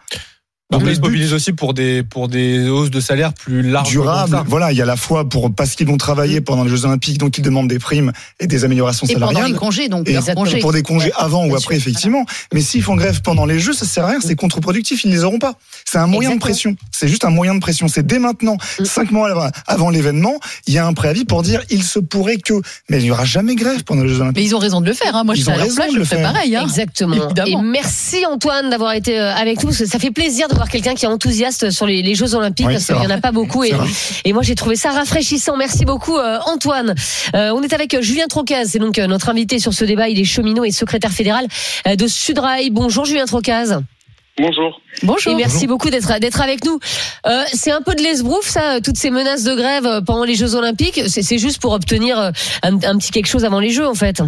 Le 0.78 0.88
ils 0.90 0.96
se 0.96 1.00
mobilisent 1.00 1.32
aussi 1.32 1.52
pour 1.52 1.74
des, 1.74 2.02
pour 2.04 2.28
des 2.28 2.68
hausses 2.68 2.90
de 2.90 3.00
salaire 3.00 3.32
plus 3.32 3.62
larges. 3.62 3.90
durable. 3.90 4.30
comme 4.30 4.40
ça. 4.40 4.44
Voilà, 4.48 4.70
il 4.72 4.78
y 4.78 4.82
a 4.82 4.84
la 4.84 4.96
fois 4.96 5.28
pour 5.28 5.52
parce 5.52 5.74
qu'ils 5.74 5.86
vont 5.88 5.96
travailler 5.96 6.40
pendant 6.40 6.62
les 6.64 6.70
Jeux 6.70 6.84
Olympiques, 6.84 7.18
donc 7.18 7.36
ils 7.38 7.42
demandent 7.42 7.68
des 7.68 7.78
primes 7.80 8.12
et 8.38 8.46
des 8.46 8.64
améliorations 8.64 9.06
Et 9.08 9.14
pendant 9.14 9.26
salariales. 9.28 9.52
les 9.52 9.58
congés, 9.58 9.88
donc 9.88 10.08
Et 10.08 10.12
leurs 10.12 10.24
congés. 10.34 10.58
pour 10.60 10.72
des 10.72 10.82
congés 10.82 11.10
avant 11.16 11.44
ou 11.46 11.56
après, 11.56 11.74
sûr. 11.78 11.88
effectivement. 11.88 12.24
Mais 12.54 12.60
s'ils 12.60 12.82
font 12.82 12.94
grève 12.94 13.20
pendant 13.22 13.46
les 13.46 13.58
Jeux, 13.58 13.72
ça 13.72 13.84
sert 13.84 14.04
à 14.04 14.08
rien, 14.10 14.20
c'est 14.20 14.36
contre-productif, 14.36 15.02
ils 15.04 15.10
ne 15.10 15.14
les 15.16 15.24
auront 15.24 15.38
pas. 15.40 15.54
C'est 15.84 15.98
un 15.98 16.06
moyen 16.06 16.34
de 16.34 16.40
pression. 16.40 16.76
C'est 16.92 17.08
juste 17.08 17.24
un 17.24 17.30
moyen 17.30 17.54
de 17.54 17.60
pression. 17.60 17.88
C'est 17.88 18.06
dès 18.06 18.18
maintenant, 18.20 18.56
Mm. 18.78 18.84
cinq 18.84 19.10
mois 19.10 19.50
avant- 19.66 19.90
l'événement, 19.90 20.34
il 20.68 20.74
y 20.74 20.78
a 20.78 20.86
un 20.86 20.92
préavis 20.92 21.24
pour 21.24 21.42
dire 21.42 21.62
il 21.70 21.82
se 21.82 21.98
pourrait 21.98 22.36
que. 22.36 22.54
Mais 22.88 22.98
il 22.98 23.04
n'y 23.04 23.10
aura 23.10 23.24
jamais 23.24 23.56
grève 23.56 23.82
pendant 23.82 24.02
les 24.02 24.08
Jeux 24.08 24.14
Mais 24.16 24.20
Olympiques. 24.22 24.44
ils 24.46 24.54
ont 24.54 24.58
raison 24.60 24.80
de 24.80 24.86
le 24.86 24.92
faire. 24.92 25.16
Hein. 25.16 25.24
Moi, 25.24 25.34
je 25.34 25.40
Ils 25.40 25.50
ont 25.50 25.52
à 25.52 25.88
je 25.90 25.96
le 25.96 26.04
faire. 26.04 26.32
pareil. 26.32 26.54
Hein. 26.54 26.62
Exactement. 26.62 27.16
Évidemment. 27.26 27.60
Et 27.60 27.64
merci 27.66 28.24
Antoine 28.26 28.70
d'avoir 28.70 28.92
été 28.92 29.18
euh, 29.18 29.34
avec 29.34 29.64
nous. 29.64 29.72
Ça 29.72 29.98
fait 29.98 30.10
plaisir 30.12 30.46
de 30.48 30.54
voir 30.60 30.68
quelqu'un 30.68 30.94
qui 30.94 31.06
est 31.06 31.08
enthousiaste 31.08 31.70
sur 31.70 31.86
les, 31.86 32.02
les 32.02 32.14
Jeux 32.14 32.34
Olympiques 32.34 32.66
Oui, 32.66 32.74
parce 32.74 32.86
qu'il 32.86 32.96
n'y 32.96 33.06
en 33.06 33.10
a 33.10 33.18
pas 33.18 33.32
beaucoup. 33.32 33.64
Et, 33.64 33.72
moi 34.34 34.42
j'ai 34.42 34.54
trouvé 34.54 34.76
ça 34.76 34.90
rafraîchissant. 34.90 35.56
Merci 35.56 35.86
beaucoup 35.86 36.18
euh, 36.18 36.38
Antoine. 36.44 36.94
Euh, 37.34 37.50
on 37.54 37.62
est 37.62 37.72
avec 37.72 37.94
euh, 37.94 38.02
Julien 38.02 38.26
Trocaz, 38.26 38.66
c'est 38.66 38.78
donc 38.78 38.98
euh, 38.98 39.06
notre 39.06 39.30
invité 39.30 39.58
sur 39.58 39.72
ce 39.72 39.86
débat. 39.86 40.10
Il 40.10 40.20
est 40.20 40.24
cheminot 40.24 40.64
et 40.64 40.70
secrétaire 40.70 41.12
fédéral 41.12 41.46
euh, 41.86 41.96
de 41.96 42.06
Sudrail. 42.06 42.68
Bonjour 42.68 43.06
Julien 43.06 43.24
Trocaz. 43.24 43.80
Bonjour. 44.36 44.82
Bonjour. 45.02 45.32
Et 45.32 45.36
merci 45.36 45.66
beaucoup 45.66 45.88
d'être 45.88 46.20
d'être 46.20 46.42
avec 46.42 46.62
nous. 46.66 46.78
Euh, 47.26 47.42
c'est 47.54 47.72
un 47.72 47.80
peu 47.80 47.94
de 47.94 48.02
l'esbrouf, 48.02 48.44
ça, 48.44 48.82
toutes 48.82 48.98
ces 48.98 49.10
menaces 49.10 49.44
de 49.44 49.54
grève 49.54 50.02
pendant 50.04 50.24
les 50.24 50.34
Jeux 50.34 50.56
Olympiques. 50.56 51.00
C'est 51.06 51.22
c'est 51.22 51.38
juste 51.38 51.62
pour 51.62 51.72
obtenir 51.72 52.18
un, 52.18 52.32
un 52.62 52.98
petit 52.98 53.12
quelque 53.12 53.28
chose 53.28 53.46
avant 53.46 53.60
les 53.60 53.70
Jeux, 53.70 53.86
en 53.86 53.94
fait. 53.94 54.22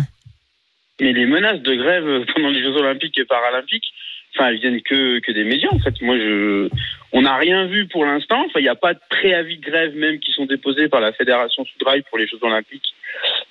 Mais 0.98 1.12
les 1.12 1.26
menaces 1.26 1.60
de 1.60 1.74
grève 1.74 2.24
pendant 2.34 2.48
les 2.48 2.62
Jeux 2.62 2.76
Olympiques 2.76 3.18
et 3.18 3.24
Paralympiques, 3.26 3.92
enfin, 4.34 4.48
elles 4.48 4.58
viennent 4.58 4.82
que, 4.82 5.18
que 5.20 5.32
des 5.32 5.44
médias, 5.44 5.70
en 5.72 5.78
fait. 5.78 6.00
Moi, 6.00 6.16
je, 6.16 6.68
on 7.12 7.22
n'a 7.22 7.36
rien 7.36 7.66
vu 7.66 7.86
pour 7.86 8.04
l'instant. 8.04 8.44
Enfin, 8.46 8.60
il 8.60 8.62
n'y 8.62 8.68
a 8.68 8.74
pas 8.74 8.94
de 8.94 9.00
préavis 9.10 9.58
de 9.58 9.64
grève 9.64 9.94
même 9.94 10.18
qui 10.18 10.32
sont 10.32 10.46
déposés 10.46 10.88
par 10.88 11.00
la 11.00 11.12
Fédération 11.12 11.64
Sudrail 11.64 12.02
pour 12.08 12.18
les 12.18 12.26
Jeux 12.26 12.38
Olympiques 12.42 12.94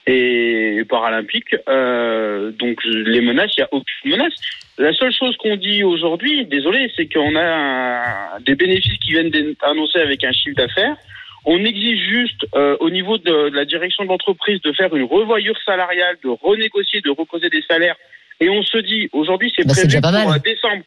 et 0.07 0.83
Paralympiques. 0.89 1.55
Euh, 1.69 2.51
donc, 2.51 2.83
les 2.83 3.21
menaces, 3.21 3.55
il 3.57 3.61
n'y 3.61 3.65
a 3.65 3.69
aucune 3.71 4.11
menace. 4.11 4.33
La 4.77 4.93
seule 4.93 5.13
chose 5.13 5.38
qu'on 5.38 5.57
dit 5.57 5.83
aujourd'hui, 5.83 6.45
désolé, 6.45 6.91
c'est 6.95 7.11
qu'on 7.11 7.35
a 7.35 8.39
des 8.39 8.55
bénéfices 8.55 8.97
qui 8.97 9.11
viennent 9.11 9.29
d'être 9.29 9.63
annoncés 9.63 10.00
avec 10.00 10.23
un 10.23 10.31
chiffre 10.31 10.55
d'affaires. 10.55 10.95
On 11.45 11.63
exige 11.63 12.00
juste 12.00 12.45
euh, 12.55 12.77
au 12.79 12.89
niveau 12.89 13.17
de, 13.17 13.50
de 13.50 13.55
la 13.55 13.65
direction 13.65 14.03
de 14.03 14.09
l'entreprise 14.09 14.61
de 14.61 14.71
faire 14.73 14.95
une 14.95 15.05
revoyure 15.05 15.57
salariale, 15.65 16.17
de 16.23 16.29
renégocier, 16.29 17.01
de 17.01 17.09
recauser 17.09 17.50
des 17.50 17.63
salaires. 17.63 17.95
Et 18.41 18.50
on 18.50 18.62
se 18.63 18.77
dit, 18.79 19.07
aujourd'hui, 19.13 19.53
c'est 19.55 19.65
Bah, 19.65 19.74
prévu 19.74 20.01
pour 20.01 20.12
mal. 20.12 20.41
décembre. 20.41 20.83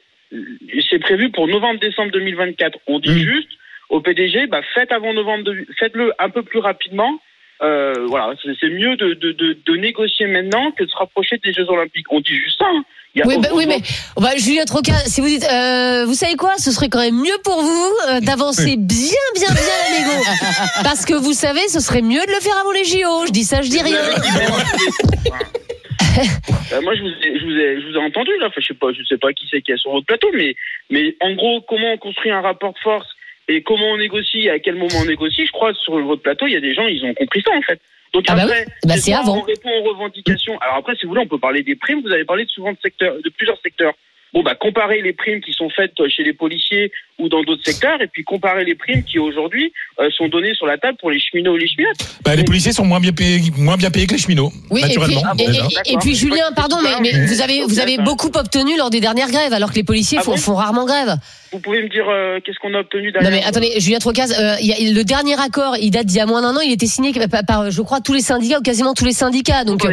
C'est 0.91 0.99
prévu 0.99 1.31
pour 1.31 1.47
novembre-décembre 1.49 2.11
2024. 2.13 2.79
On 2.89 2.99
dit 2.99 3.11
Mm. 3.11 3.19
juste 3.19 3.49
au 3.91 4.01
PDG, 4.01 4.47
bah, 4.49 4.61
faites 4.75 4.91
avant 4.93 5.13
novembre, 5.15 5.45
de- 5.45 5.65
faites-le 5.79 6.13
un 6.19 6.29
peu 6.31 6.43
plus 6.43 6.59
rapidement. 6.59 7.19
Euh, 7.63 7.95
voilà, 8.09 8.35
c'est 8.43 8.69
mieux 8.69 8.97
de, 8.97 9.15
de, 9.15 9.31
de, 9.33 9.57
de 9.65 9.77
négocier 9.77 10.27
maintenant 10.27 10.73
que 10.73 10.83
de 10.83 10.91
se 10.91 10.97
rapprocher 10.97 11.39
des 11.45 11.53
Jeux 11.53 11.69
Olympiques. 11.71 12.07
On 12.11 12.21
dit 12.21 12.35
juste 12.35 12.59
ça. 12.59 12.67
hein. 12.69 12.83
Il 13.15 13.21
y 13.21 13.23
a 13.23 13.27
Oui, 13.29 13.37
bah, 13.41 13.49
oui, 13.55 13.65
mais 13.69 13.79
bah, 14.17 14.31
Julien 14.37 14.65
Troca, 14.65 14.93
si 15.07 15.21
vous 15.21 15.29
dites, 15.29 15.47
euh, 15.49 16.05
vous 16.05 16.15
savez 16.15 16.35
quoi, 16.35 16.55
ce 16.59 16.73
serait 16.73 16.89
quand 16.89 16.99
même 16.99 17.15
mieux 17.15 17.39
pour 17.45 17.63
vous 17.63 17.93
euh, 18.09 18.21
d'avancer 18.21 18.75
bien, 18.77 19.15
bien, 19.37 19.55
bien 19.55 19.55
la 19.55 19.99
négo, 20.01 20.25
parce 20.83 21.05
que 21.07 21.15
vous 21.15 21.33
savez, 21.33 21.69
ce 21.69 21.79
serait 21.79 22.03
mieux 22.03 22.21
de 22.27 22.33
le 22.33 22.41
faire 22.41 22.59
avant 22.61 22.73
les 22.73 22.85
JO. 22.85 23.27
Je 23.27 23.31
dis 23.31 23.45
ça, 23.45 23.63
je 23.63 23.71
dis 23.71 23.81
rien. 23.81 24.01
Euh, 26.73 26.81
moi, 26.81 26.95
je 26.95 27.03
vous, 27.03 27.09
ai, 27.09 27.39
je, 27.39 27.45
vous 27.45 27.53
ai, 27.53 27.81
je 27.81 27.87
vous 27.89 27.95
ai 27.95 27.99
entendu 27.99 28.31
là. 28.41 28.47
Enfin, 28.47 28.61
je 28.61 28.67
sais 28.69 28.75
pas, 28.75 28.93
je 28.93 29.03
sais 29.05 29.19
pas 29.19 29.33
qui 29.33 29.47
c'est 29.51 29.61
qui 29.63 29.73
est 29.73 29.77
sur 29.77 29.91
votre 29.93 30.07
plateau, 30.07 30.31
mais, 30.33 30.55
mais 30.91 31.15
en 31.21 31.35
gros, 31.35 31.61
comment 31.63 31.93
on 31.93 31.99
construit 31.99 32.31
un 32.31 32.41
rapport 32.41 32.73
de 32.73 32.79
force 32.79 33.07
et 33.49 33.63
comment 33.63 33.91
on 33.91 33.99
négocie, 33.99 34.49
à 34.49 34.59
quel 34.59 34.77
moment 34.77 34.97
on 35.01 35.05
négocie. 35.05 35.45
Je 35.47 35.53
crois 35.53 35.73
que 35.73 35.79
sur 35.79 35.99
votre 36.01 36.23
plateau, 36.23 36.47
il 36.47 36.53
y 36.55 36.57
a 36.57 36.61
des 36.61 36.73
gens, 36.75 36.87
ils 36.87 37.05
ont 37.05 37.15
compris 37.15 37.43
ça 37.43 37.51
en 37.55 37.63
fait. 37.63 37.81
Donc 38.13 38.25
Ah 38.29 38.37
bah 38.37 38.43
après, 38.45 38.65
Bah, 38.85 38.97
c'est 38.97 39.13
avant. 39.13 39.39
on 39.39 39.43
répond 39.43 39.71
aux 39.71 39.83
revendications. 39.91 40.57
Alors 40.61 40.77
après, 40.77 40.95
si 40.97 41.03
vous 41.05 41.11
voulez, 41.11 41.23
on 41.23 41.29
peut 41.29 41.39
parler 41.39 41.63
des 41.63 41.77
primes. 41.77 42.01
Vous 42.03 42.13
avez 42.13 42.25
parlé 42.25 42.47
souvent 42.49 42.73
de 42.73 42.79
secteurs, 42.83 43.17
de 43.23 43.29
plusieurs 43.31 43.59
secteurs. 43.61 43.95
Bon, 44.35 44.43
bah, 44.43 44.57
comparer 44.57 45.01
les 45.01 45.13
primes 45.13 45.41
qui 45.41 45.53
sont 45.53 45.71
faites 45.71 45.93
chez 46.09 46.25
les 46.25 46.33
policiers 46.33 46.91
ou 47.21 47.29
dans 47.29 47.43
d'autres 47.45 47.63
secteurs, 47.65 48.03
et 48.03 48.09
puis 48.09 48.25
comparer 48.25 48.65
les 48.65 48.75
primes 48.75 49.05
qui 49.05 49.21
aujourd'hui 49.21 49.73
euh, 50.01 50.11
sont 50.11 50.27
données 50.27 50.55
sur 50.55 50.67
la 50.67 50.77
table 50.77 50.99
pour 51.01 51.13
les 51.13 51.21
cheminots 51.21 51.53
ou 51.53 51.57
les 51.57 51.69
cheminotes. 51.69 52.19
Bah, 52.25 52.35
les 52.35 52.43
policiers 52.43 52.73
sont 52.73 52.85
moins 52.85 52.99
bien 52.99 53.13
payés, 53.13 53.41
moins 53.57 53.77
bien 53.77 53.93
payés 53.93 54.09
que 54.09 54.15
les 54.15 54.19
cheminots, 54.19 54.51
Oui, 54.71 54.81
et 54.81 54.85
puis, 54.89 54.95
naturellement. 54.99 55.23
Ah 55.25 55.35
et, 55.39 55.47
déjà. 55.47 55.69
et- 55.87 55.93
et 55.93 55.97
puis 55.99 56.17
Julien, 56.17 56.51
pardon, 56.57 56.79
mais, 56.83 56.91
mais 57.01 57.27
vous 57.27 57.41
avez, 57.43 57.63
vous 57.63 57.79
avez 57.79 57.97
beaucoup 57.99 58.31
obtenu 58.35 58.77
lors 58.77 58.91
des 58.91 59.01
dernières 59.01 59.31
grèves, 59.31 59.53
alors 59.53 59.71
que 59.71 59.77
les 59.77 59.85
policiers 59.85 60.19
Ah 60.21 60.25
font, 60.25 60.33
bon 60.33 60.37
font 60.39 60.55
rarement 60.57 60.85
grève. 60.85 61.15
Vous 61.55 61.61
pouvez 61.61 61.85
me 61.85 61.89
dire 61.89 62.09
euh, 62.09 62.41
qu'est-ce 62.45 62.59
qu'on 62.59 62.75
a 62.75 62.81
obtenu 62.81 63.13
Non 63.13 63.21
derrière 63.21 63.31
mais 63.31 63.47
attendez, 63.47 63.79
Julien 63.79 64.01
Trocaz, 64.01 64.33
euh, 64.37 64.57
il 64.61 64.67
y 64.67 64.73
a, 64.73 64.93
le 64.93 65.05
dernier 65.05 65.39
accord, 65.41 65.77
il 65.81 65.93
date 65.93 66.07
d'il 66.07 66.17
y 66.17 66.21
a 66.21 66.27
moins 66.27 66.43
d'un 66.43 66.57
an, 66.57 66.61
il 66.61 66.73
était 66.73 66.87
signé 66.89 67.13
par, 67.29 67.45
par, 67.47 67.71
je 67.71 67.81
crois, 67.81 68.01
tous 68.01 68.13
les 68.13 68.23
syndicats 68.23 68.59
ou 68.59 68.63
quasiment 68.63 68.93
tous 68.93 69.05
les 69.05 69.13
syndicats. 69.13 69.63
Donc 69.63 69.85
euh, 69.85 69.93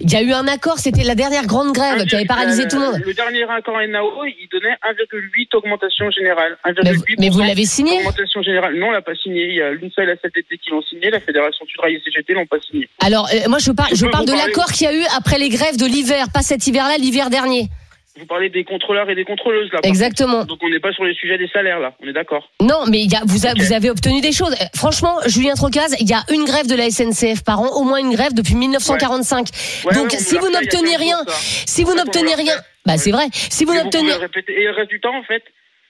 il 0.00 0.10
y 0.10 0.16
a 0.16 0.22
eu 0.22 0.32
un 0.32 0.48
accord, 0.48 0.78
c'était 0.78 1.04
la 1.04 1.14
dernière 1.14 1.44
grande 1.44 1.74
grève 1.74 2.06
qui 2.06 2.14
avait 2.14 2.24
paralysé 2.24 2.66
tout 2.66 2.78
le 2.78 2.86
monde. 2.86 3.02
Le 3.04 3.12
dernier 3.12 3.42
accord 3.42 3.76
NAO, 3.86 4.24
il 4.24 4.48
donnait 4.50 4.74
1,8 4.88 5.54
augmentation 5.54 6.10
générale. 6.10 6.56
1,8 6.64 6.82
Mais, 6.82 6.92
vous- 6.92 7.04
mais 7.18 7.28
vous 7.28 7.40
l'avez 7.40 7.66
signé? 7.66 7.98
Augmentation 7.98 8.40
générale. 8.40 8.74
Non, 8.78 8.86
on 8.86 8.90
l'a 8.92 9.02
pas 9.02 9.14
signé. 9.16 9.44
Il 9.48 9.56
y 9.56 9.60
a 9.60 9.70
l'UNSA 9.70 10.04
et 10.04 10.06
la 10.06 10.16
CFDT 10.16 10.56
qui 10.56 10.70
l'ont 10.70 10.80
signé. 10.80 11.10
La 11.10 11.20
Fédération 11.20 11.66
Sudrail 11.66 11.96
et 11.96 12.00
CGT 12.02 12.32
l'ont 12.32 12.46
pas 12.46 12.56
signé. 12.66 12.88
Alors 13.00 13.28
euh, 13.34 13.48
moi 13.50 13.58
je 13.58 13.70
parle, 13.70 13.94
Je 13.94 14.06
parle 14.06 14.24
de 14.24 14.32
l'accord 14.32 14.72
qu'il 14.72 14.86
y 14.86 14.90
a 14.90 14.94
eu 14.94 15.04
après 15.14 15.38
les 15.38 15.50
grèves 15.50 15.76
de 15.76 15.84
l'hiver, 15.84 16.26
pas 16.32 16.40
cet 16.42 16.66
hiver-là, 16.66 16.96
l'hiver 16.96 17.28
dernier. 17.28 17.68
Vous 18.16 18.26
parlez 18.26 18.48
des 18.48 18.62
contrôleurs 18.62 19.10
et 19.10 19.16
des 19.16 19.24
contrôleuses 19.24 19.72
là. 19.72 19.80
Exactement. 19.82 20.44
Donc 20.44 20.58
on 20.62 20.68
n'est 20.70 20.78
pas 20.78 20.92
sur 20.92 21.04
les 21.04 21.14
sujets 21.14 21.36
des 21.36 21.48
salaires 21.48 21.80
là. 21.80 21.94
On 22.00 22.06
est 22.06 22.12
d'accord. 22.12 22.48
Non, 22.60 22.84
mais 22.88 23.00
il 23.00 23.10
y 23.10 23.16
a, 23.16 23.22
vous, 23.26 23.44
a- 23.46 23.50
Ok. 23.50 23.58
vous 23.58 23.72
avez 23.72 23.90
obtenu 23.90 24.20
des 24.20 24.30
choses. 24.30 24.52
Euh, 24.52 24.64
Franchement, 24.76 25.16
Julien 25.26 25.54
Trocaz, 25.54 25.96
il 25.98 26.08
y 26.08 26.14
a 26.14 26.22
une 26.32 26.44
grève 26.44 26.68
de 26.68 26.76
la 26.76 26.90
SNCF 26.90 27.42
par 27.42 27.60
an, 27.60 27.70
au 27.76 27.82
moins 27.82 27.98
une 27.98 28.12
grève 28.14 28.32
depuis 28.32 28.54
1945. 28.54 29.48
Ouais, 29.84 29.94
Donc 29.94 30.12
ouais, 30.12 30.18
si 30.18 30.36
vous 30.36 30.48
n'obtenez 30.48 30.92
15 30.92 30.96
rien, 31.00 31.18
si 31.66 31.82
vous 31.82 31.94
n'obtenez 31.94 32.34
rien, 32.36 32.54
bah 32.86 32.92
Ouais. 32.92 32.98
c'est 32.98 33.10
vrai. 33.10 33.26
Si 33.32 33.64
vous 33.64 33.74
n'obtenez. 33.74 34.12
Et 34.12 34.64
le 34.64 34.70
reste 34.70 34.90
du 34.90 35.00
temps, 35.00 35.16
en 35.18 35.22
fait, 35.24 35.42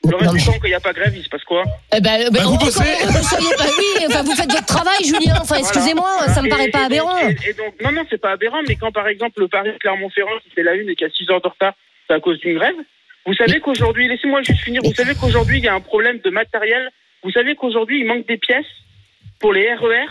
le 0.05 0.11
Non, 0.13 0.17
reste 0.19 0.33
mais- 0.33 0.39
du 0.41 0.45
temps, 0.47 0.53
quand 0.53 0.65
il 0.65 0.69
n'y 0.69 0.75
a 0.75 0.81
pas 0.81 0.93
grève, 0.95 1.13
il 1.15 1.23
se 1.25 1.29
passe 1.29 1.45
quoi 1.45 1.63
Eh 1.95 2.01
ben, 2.01 2.25
ben, 2.25 2.31
Bah, 2.33 2.41
vous 2.45 2.57
bossez. 2.57 2.81
oui, 2.81 4.05
enfin, 4.09 4.23
vous 4.23 4.35
faites 4.35 4.51
votre 4.51 4.67
travail, 4.67 5.05
Julien. 5.05 5.35
Enfin, 5.43 5.57
excusez-moi, 5.57 6.09
Voilà. 6.19 6.33
ça 6.35 6.41
me 6.41 6.47
Et- 6.47 6.51
paraît 6.51 6.69
pas 6.69 6.87
et 6.87 6.89
donc- 6.89 7.09
aberrant. 7.11 7.19
et- 7.29 7.51
et 7.51 7.53
donc, 7.53 7.75
non, 7.83 7.93
non, 7.93 8.03
c'est 8.09 8.21
pas 8.21 8.33
aberrant, 8.33 8.61
mais 8.67 8.77
quand 8.77 8.93
par 8.93 9.09
exemple 9.09 9.41
le 9.41 9.49
Paris 9.49 9.71
Clermont-Ferrand 9.81 10.39
qui 10.43 10.51
fait 10.55 10.63
la 10.63 10.75
une 10.75 10.89
et 10.89 10.95
qui 10.97 11.05
a 11.05 11.11
6 11.11 11.29
heures 11.31 11.43
de 11.43 11.49
retard, 11.49 11.75
c'est 12.07 12.15
à 12.15 12.21
cause 12.21 12.39
d'une 12.41 12.55
grève. 12.59 12.77
Vous 13.27 13.35
savez 13.35 13.61
qu'aujourd'hui, 13.61 14.07
laissez-moi 14.09 14.43
juste 14.43 14.61
finir, 14.63 14.83
vous 14.85 14.95
savez 14.95 15.15
qu'aujourd'hui 15.15 15.59
il 15.59 15.65
y 15.65 15.69
a 15.69 15.75
un 15.75 15.81
problème 15.81 16.19
de 16.19 16.31
matériel. 16.31 16.91
Vous 17.23 17.31
savez 17.31 17.55
qu'aujourd'hui 17.55 18.01
il 18.01 18.07
manque 18.07 18.27
des 18.27 18.37
pièces 18.37 18.67
pour 19.41 19.53
les 19.53 19.73
RER. 19.75 20.07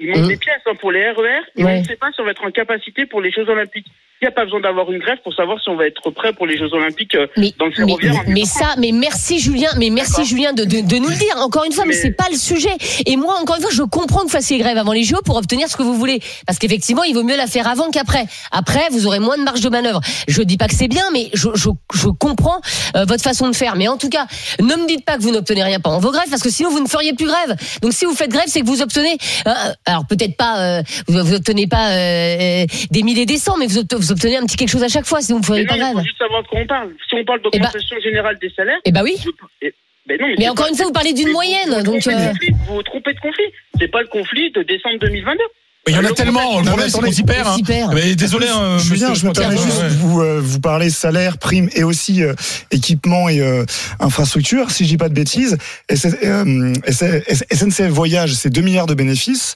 Il 0.00 0.10
manque 0.10 0.24
Mmh. 0.24 0.28
des 0.28 0.36
pièces 0.36 0.62
hein, 0.66 0.74
pour 0.76 0.92
les 0.92 1.08
RER 1.10 1.40
et 1.56 1.64
Ouais. 1.64 1.76
on 1.76 1.78
ne 1.80 1.84
sait 1.84 1.96
pas 1.96 2.10
si 2.12 2.20
on 2.20 2.24
va 2.24 2.30
être 2.32 2.44
en 2.44 2.50
capacité 2.50 3.06
pour 3.06 3.20
les 3.20 3.30
Jeux 3.30 3.48
Olympiques. 3.48 3.86
Il 4.20 4.24
n'y 4.24 4.28
a 4.28 4.32
pas 4.32 4.44
besoin 4.44 4.60
d'avoir 4.60 4.90
une 4.90 4.98
grève 4.98 5.18
pour 5.22 5.32
savoir 5.32 5.60
si 5.62 5.68
on 5.68 5.76
va 5.76 5.86
être 5.86 6.10
prêt 6.10 6.32
pour 6.32 6.44
les 6.46 6.58
Jeux 6.58 6.72
Olympiques 6.72 7.14
euh, 7.14 7.28
Mais, 7.36 7.54
dans 7.56 7.66
le 7.66 7.70
mais, 7.70 7.76
ferroviaire. 7.76 8.14
en 8.14 8.24
mais 8.26 8.34
1930. 8.42 8.46
ça, 8.68 8.74
mais 8.80 8.90
merci 8.92 9.38
Julien, 9.38 9.68
mais 9.78 9.90
merci. 9.90 10.24
Julien 10.24 10.52
de, 10.52 10.64
de, 10.64 10.80
de 10.80 10.96
nous 10.96 11.08
le 11.08 11.14
dire. 11.14 11.36
Encore 11.36 11.64
une 11.64 11.72
fois, 11.72 11.84
mais, 11.86 11.92
c'est 11.94 12.10
pas 12.10 12.26
le 12.30 12.36
sujet. 12.36 12.76
Et 13.06 13.16
moi, 13.16 13.36
encore 13.40 13.56
une 13.56 13.62
fois, 13.62 13.70
je 13.72 13.82
comprends 13.84 14.18
que 14.20 14.24
vous 14.24 14.28
fassiez 14.30 14.58
grève 14.58 14.76
avant 14.76 14.92
les 14.92 15.04
JO 15.04 15.18
pour 15.24 15.36
obtenir 15.36 15.68
ce 15.68 15.76
que 15.76 15.82
vous 15.84 15.94
voulez. 15.94 16.20
Parce 16.46 16.58
qu'effectivement, 16.58 17.04
il 17.04 17.14
vaut 17.14 17.22
mieux 17.22 17.36
la 17.36 17.46
faire 17.46 17.68
avant 17.68 17.90
qu'après. 17.90 18.26
Après, 18.50 18.88
vous 18.90 19.06
aurez 19.06 19.20
moins 19.20 19.36
de 19.38 19.42
marge 19.44 19.60
de 19.60 19.68
manœuvre. 19.68 20.00
Je 20.26 20.42
dis 20.42 20.56
pas 20.56 20.66
que 20.66 20.74
c'est 20.74 20.88
bien, 20.88 21.04
mais 21.12 21.30
je, 21.34 21.48
je, 21.54 21.68
je 21.94 22.08
comprends 22.08 22.60
euh, 22.96 23.04
votre 23.04 23.22
façon 23.22 23.48
de 23.48 23.54
faire. 23.54 23.76
Mais 23.76 23.86
en 23.86 23.98
tout 23.98 24.08
cas, 24.08 24.26
ne 24.58 24.74
me 24.74 24.88
dites 24.88 25.04
pas 25.04 25.16
que 25.16 25.22
vous 25.22 25.30
n'obtenez 25.30 25.62
rien 25.62 25.78
pendant 25.78 26.00
vos 26.00 26.10
grèves, 26.10 26.28
parce 26.28 26.42
que 26.42 26.50
sinon 26.50 26.70
vous 26.70 26.80
ne 26.80 26.88
feriez 26.88 27.12
plus 27.12 27.26
grève. 27.26 27.54
Donc 27.82 27.92
si 27.92 28.04
vous 28.04 28.14
faites 28.14 28.30
grève, 28.30 28.46
c'est 28.48 28.62
que 28.62 28.66
vous 28.66 28.82
obtenez, 28.82 29.16
euh, 29.46 29.52
alors 29.86 30.06
peut-être 30.08 30.36
pas, 30.36 30.58
euh, 30.58 30.82
vous, 31.06 31.22
vous 31.24 31.34
obtenez 31.34 31.68
pas 31.68 31.90
euh, 31.92 32.66
des 32.90 33.02
milliers 33.04 33.26
des 33.26 33.38
cents, 33.38 33.56
mais 33.58 33.66
vous, 33.68 33.78
obt- 33.78 33.94
vous 34.08 34.12
obtenez 34.12 34.36
un 34.36 34.46
petit 34.46 34.56
quelque 34.56 34.70
chose 34.70 34.82
à 34.84 34.88
chaque 34.88 35.06
fois, 35.06 35.20
sinon 35.20 35.40
vous 35.40 35.54
ne 35.54 35.60
non, 35.60 35.66
pas 35.66 35.74
mais 35.74 35.78
il 35.80 35.84
faut 35.86 35.92
grève. 35.94 36.04
juste 36.04 36.18
savoir 36.18 36.42
de 36.42 36.48
quoi 36.48 36.60
on 36.60 36.66
parle. 36.66 36.90
Si 37.08 37.14
on 37.14 37.24
parle 37.24 37.42
d'augmentation 37.42 38.00
générale 38.00 38.38
des 38.40 38.50
salaires, 38.50 38.80
Eh 38.84 38.92
ben 38.92 39.02
oui. 39.02 39.16
je- 39.22 39.28
eh, 39.62 39.74
ben 40.06 40.18
non, 40.20 40.26
Mais 40.38 40.48
encore 40.48 40.66
une 40.68 40.74
fois, 40.74 40.86
vous 40.86 40.92
parlez 40.92 41.12
d'une 41.12 41.30
moyenne, 41.32 41.68
vous, 41.68 41.82
donc. 41.82 42.06
Euh, 42.06 42.10
trompez 42.10 42.14
de 42.14 42.28
conflit, 42.30 42.50
vous 42.66 42.74
vous 42.74 42.82
trompez 42.82 43.12
de 43.14 43.20
conflit. 43.20 43.44
C'est 43.78 43.88
pas 43.88 44.00
le 44.00 44.06
conflit 44.08 44.50
de 44.52 44.62
décembre 44.62 44.98
2022. 45.00 45.42
Il 45.88 45.94
y 45.94 45.96
en 45.96 46.04
a 46.04 46.08
Le 46.08 46.14
tellement. 46.14 46.58
Le 46.60 46.64
problème, 46.66 46.88
c'est 46.90 47.00
qu'on 47.00 47.12
s'y 47.12 47.22
perd. 47.22 47.48
hein. 47.48 47.56
Mais 47.94 48.14
désolé, 48.14 48.46
hein, 48.48 48.78
Julien, 48.78 49.10
monsieur 49.10 49.22
je 49.22 49.26
me 49.28 49.32
permets 49.32 49.56
juste 49.56 49.82
de 49.82 49.88
vous, 50.00 50.20
euh, 50.20 50.40
vous 50.42 50.60
parler 50.60 50.90
salaire, 50.90 51.38
prime 51.38 51.68
et 51.74 51.82
aussi 51.84 52.22
euh, 52.22 52.34
équipement 52.70 53.28
et 53.28 53.40
euh, 53.40 53.64
infrastructure. 54.00 54.70
Si 54.70 54.84
je 54.84 54.88
dis 54.90 54.96
pas 54.96 55.08
de 55.08 55.14
bêtises, 55.14 55.56
SNCF 57.52 57.88
Voyage, 57.90 58.34
c'est 58.34 58.50
2 58.50 58.60
milliards 58.60 58.86
de 58.86 58.94
bénéfices. 58.94 59.54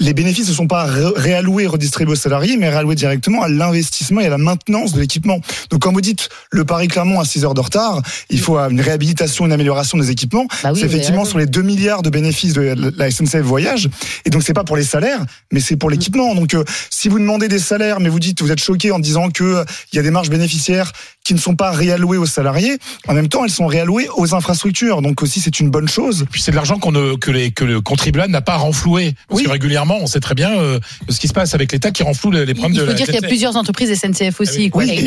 les 0.00 0.14
bénéfices 0.14 0.48
ne 0.48 0.54
sont 0.54 0.66
pas 0.66 0.84
ré- 0.84 1.12
réalloués, 1.16 1.66
redistribués 1.66 2.12
aux 2.12 2.16
salariés, 2.16 2.56
mais 2.56 2.68
réalloués 2.68 2.94
directement 2.94 3.42
à 3.42 3.48
l'investissement 3.48 4.20
et 4.20 4.26
à 4.26 4.30
la 4.30 4.38
maintenance 4.38 4.92
de 4.92 5.00
l'équipement. 5.00 5.40
Donc 5.70 5.82
quand 5.82 5.92
vous 5.92 6.00
dites 6.00 6.28
le 6.50 6.64
Paris-Clermont 6.64 7.20
à 7.20 7.24
6 7.24 7.44
heures 7.44 7.54
de 7.54 7.60
retard, 7.60 8.02
il 8.30 8.40
faut 8.40 8.58
une 8.58 8.80
réhabilitation, 8.80 9.46
une 9.46 9.52
amélioration 9.52 9.98
des 9.98 10.10
équipements. 10.10 10.46
Bah 10.62 10.70
oui, 10.72 10.80
c'est 10.80 10.86
effectivement 10.86 11.24
sur 11.24 11.38
les 11.38 11.46
2 11.46 11.62
milliards 11.62 12.02
de 12.02 12.10
bénéfices 12.10 12.54
de 12.54 12.92
la 12.96 13.10
SNCF 13.10 13.36
Voyage. 13.42 13.88
Et 14.24 14.30
donc 14.30 14.42
c'est 14.42 14.52
pas 14.54 14.64
pour 14.64 14.76
les 14.76 14.84
salaires, 14.84 15.20
mais 15.52 15.60
c'est 15.60 15.69
pour 15.76 15.90
l'équipement. 15.90 16.34
Donc 16.34 16.54
euh, 16.54 16.64
si 16.90 17.08
vous 17.08 17.18
demandez 17.18 17.48
des 17.48 17.58
salaires, 17.58 18.00
mais 18.00 18.08
vous 18.08 18.20
dites, 18.20 18.40
vous 18.42 18.50
êtes 18.52 18.60
choqué 18.60 18.90
en 18.92 18.98
disant 18.98 19.30
que 19.30 19.44
euh, 19.44 19.64
il 19.92 19.96
y 19.96 19.98
a 19.98 20.02
des 20.02 20.10
marges 20.10 20.30
bénéficiaires 20.30 20.92
qui 21.24 21.34
ne 21.34 21.38
sont 21.38 21.54
pas 21.54 21.70
réallouées 21.70 22.16
aux 22.16 22.26
salariés, 22.26 22.78
en 23.06 23.12
même 23.14 23.28
temps 23.28 23.44
elles 23.44 23.50
sont 23.50 23.66
réallouées 23.66 24.08
aux 24.16 24.34
infrastructures. 24.34 25.02
Donc 25.02 25.22
aussi 25.22 25.40
c'est 25.40 25.60
une 25.60 25.70
bonne 25.70 25.88
chose. 25.88 26.24
Puis 26.30 26.40
c'est 26.40 26.50
de 26.50 26.56
l'argent 26.56 26.78
qu'on 26.78 26.92
ne- 26.92 27.14
que, 27.16 27.30
les, 27.30 27.50
que 27.52 27.64
le 27.64 27.80
contribuable 27.80 28.32
n'a 28.32 28.40
pas 28.40 28.56
renfloué. 28.56 29.14
Parce 29.28 29.40
Oui. 29.40 29.46
que 29.46 29.50
régulièrement, 29.52 29.98
on 30.00 30.06
sait 30.06 30.20
très 30.20 30.34
bien 30.34 30.58
euh, 30.58 30.80
ce 31.08 31.18
qui 31.20 31.28
se 31.28 31.32
passe 31.32 31.54
avec 31.54 31.72
l'État 31.72 31.90
qui 31.90 32.02
renfloue 32.02 32.30
les, 32.30 32.46
les 32.46 32.52
Il 32.52 32.54
problèmes 32.54 32.76
de 32.76 32.80
faut 32.80 32.86
la 32.86 32.94
dire 32.94 33.06
qu'il 33.06 33.14
y 33.14 33.18
a 33.24 33.28
plusieurs 33.28 33.56
entreprises 33.56 33.92
SNCF 33.98 34.40
aussi. 34.40 34.70
quoi. 34.70 34.82
Oui, 34.82 34.88
que 34.88 35.02
c'est 35.02 35.04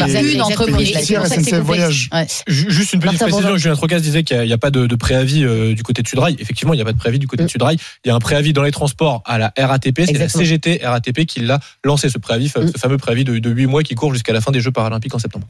SNCF. 1.27 1.59
Voyage. 1.63 2.09
Ouais. 2.13 2.27
Ju- 2.47 2.65
Juste 2.69 2.93
une 2.93 2.99
petite 2.99 3.19
Martin 3.19 3.27
précision. 3.35 3.57
Julien 3.57 3.75
Trocas 3.75 3.99
disait 3.99 4.23
qu'il 4.23 4.39
n'y 4.41 4.53
a, 4.53 4.57
pas 4.57 4.71
de, 4.71 4.85
de 4.87 4.95
préavis 4.95 5.43
euh, 5.43 5.73
du 5.73 5.83
côté 5.83 6.01
de 6.03 6.07
Sudrail. 6.07 6.35
Effectivement, 6.39 6.73
il 6.73 6.77
n'y 6.77 6.81
a 6.81 6.85
pas 6.85 6.93
de 6.93 6.97
préavis 6.97 7.19
du 7.19 7.27
côté 7.27 7.43
de 7.43 7.47
Sudrail. 7.49 7.77
Il 8.05 8.07
y 8.07 8.11
a 8.11 8.15
un 8.15 8.19
préavis 8.19 8.53
dans 8.53 8.63
les 8.63 8.71
transports 8.71 9.21
à 9.25 9.37
la 9.37 9.53
RATP. 9.57 9.93
C'est 9.99 10.05
la 10.05 10.09
Exactement. 10.11 10.43
CGT 10.53 10.85
RATP 10.85 11.25
qui 11.25 11.39
l'a 11.41 11.59
lancé, 11.83 12.09
ce 12.09 12.17
préavis, 12.17 12.49
ce 12.49 12.59
fameux 12.77 12.97
préavis 12.97 13.23
de, 13.23 13.39
de 13.39 13.49
8 13.49 13.65
mois 13.67 13.83
qui 13.83 13.95
court 13.95 14.13
jusqu'à 14.13 14.33
la 14.33 14.41
fin 14.41 14.51
des 14.51 14.59
Jeux 14.59 14.71
paralympiques 14.71 15.13
en 15.15 15.19
septembre. 15.19 15.47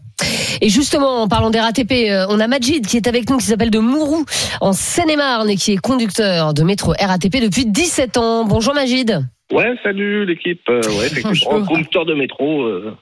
Et 0.62 0.70
justement, 0.70 1.22
en 1.24 1.28
parlant 1.28 1.50
des 1.50 1.60
RATP, 1.60 1.92
euh, 2.10 2.26
on 2.30 2.40
a 2.40 2.48
Majid 2.48 2.86
qui 2.86 2.98
est 2.98 3.08
avec 3.08 3.30
nous, 3.30 3.38
qui 3.38 3.46
s'appelle 3.46 3.72
de 3.72 3.80
Mourou, 3.80 4.26
en 4.62 4.74
Seine-et-Marne, 4.74 5.50
et 5.50 5.56
qui 5.56 5.74
est 5.74 5.78
conducteur 5.78 6.54
de 6.54 6.64
métro 6.64 6.94
RATP 7.00 7.42
depuis 7.42 7.66
17 7.66 8.18
ans. 8.18 8.46
Bonjour 8.46 8.74
Majid. 8.74 9.26
Ouais, 9.52 9.74
salut 9.84 10.26
l'équipe. 10.26 10.62
Euh, 10.70 10.82
ouais, 11.00 11.06
effectivement, 11.12 11.64
conducteur 11.66 12.06
de 12.06 12.14
métro. 12.14 12.62
euh, 12.64 12.96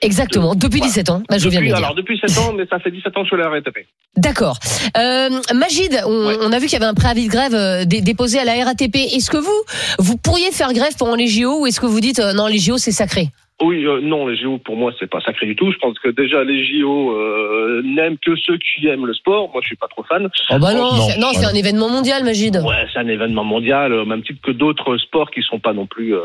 Exactement, 0.00 0.54
depuis 0.54 0.78
Voilà. 0.78 0.86
17 0.92 1.10
ans. 1.10 1.22
Bah, 1.28 1.38
je 1.38 1.48
viens 1.48 1.60
de 1.60 1.64
depuis, 1.64 1.68
le 1.70 1.76
dire. 1.76 1.84
alors 1.84 1.94
depuis 1.96 2.18
7 2.18 2.38
ans, 2.38 2.52
mais 2.56 2.66
ça 2.70 2.78
fait 2.78 2.90
17 2.90 3.08
ans 3.16 3.22
que 3.22 3.28
je 3.28 3.34
suis 3.34 3.42
à 3.42 3.44
la 3.44 3.50
RATP. 3.50 3.86
D'accord. 4.16 4.58
Euh, 4.96 5.28
Magid, 5.54 6.00
on, 6.06 6.26
Ouais. 6.28 6.36
on 6.40 6.52
a 6.52 6.58
vu 6.58 6.66
qu'il 6.66 6.74
y 6.74 6.76
avait 6.76 6.84
un 6.90 6.94
préavis 6.94 7.26
de 7.26 7.32
grève 7.32 7.54
euh, 7.54 7.84
dé- 7.84 8.00
déposé 8.00 8.38
à 8.38 8.44
la 8.44 8.64
RATP. 8.64 8.94
Est-ce 8.96 9.30
que 9.30 9.36
vous, 9.38 9.62
vous 9.98 10.16
pourriez 10.16 10.50
faire 10.52 10.72
grève 10.72 10.94
pendant 10.98 11.16
les 11.16 11.26
JO 11.26 11.62
ou 11.62 11.66
est-ce 11.66 11.80
que 11.80 11.86
vous 11.86 12.00
dites 12.00 12.20
euh, 12.20 12.32
non, 12.32 12.46
les 12.46 12.58
JO 12.58 12.78
c'est 12.78 12.92
sacré? 12.92 13.28
Oui, 13.60 13.84
euh, 13.86 14.00
non, 14.00 14.28
les 14.28 14.36
JO 14.40 14.58
pour 14.58 14.76
moi 14.76 14.92
c'est 15.00 15.10
pas 15.10 15.20
sacré 15.20 15.46
du 15.46 15.56
tout. 15.56 15.72
Je 15.72 15.78
pense 15.78 15.98
que 15.98 16.10
déjà 16.10 16.44
les 16.44 16.64
JO 16.64 17.10
euh, 17.10 17.82
n'aiment 17.84 18.18
que 18.24 18.36
ceux 18.36 18.56
qui 18.58 18.86
aiment 18.86 19.04
le 19.06 19.14
sport. 19.14 19.50
Moi, 19.52 19.60
je 19.62 19.66
suis 19.66 19.76
pas 19.76 19.88
trop 19.88 20.04
fan. 20.04 20.28
Oh 20.50 20.58
bah 20.60 20.74
non, 20.74 20.94
non, 20.94 21.08
c'est- 21.08 21.18
non, 21.18 21.28
c'est 21.32 21.38
voilà. 21.40 21.48
un 21.50 21.54
événement 21.54 21.88
mondial, 21.88 22.22
Magid. 22.22 22.56
Ouais, 22.64 22.86
c'est 22.92 23.00
un 23.00 23.08
événement 23.08 23.42
mondial, 23.42 23.92
euh, 23.92 24.04
même 24.04 24.22
type 24.22 24.40
que 24.42 24.52
d'autres 24.52 24.96
sports 24.98 25.32
qui 25.32 25.42
sont 25.42 25.58
pas 25.58 25.72
non 25.72 25.86
plus. 25.86 26.14
euh, 26.14 26.20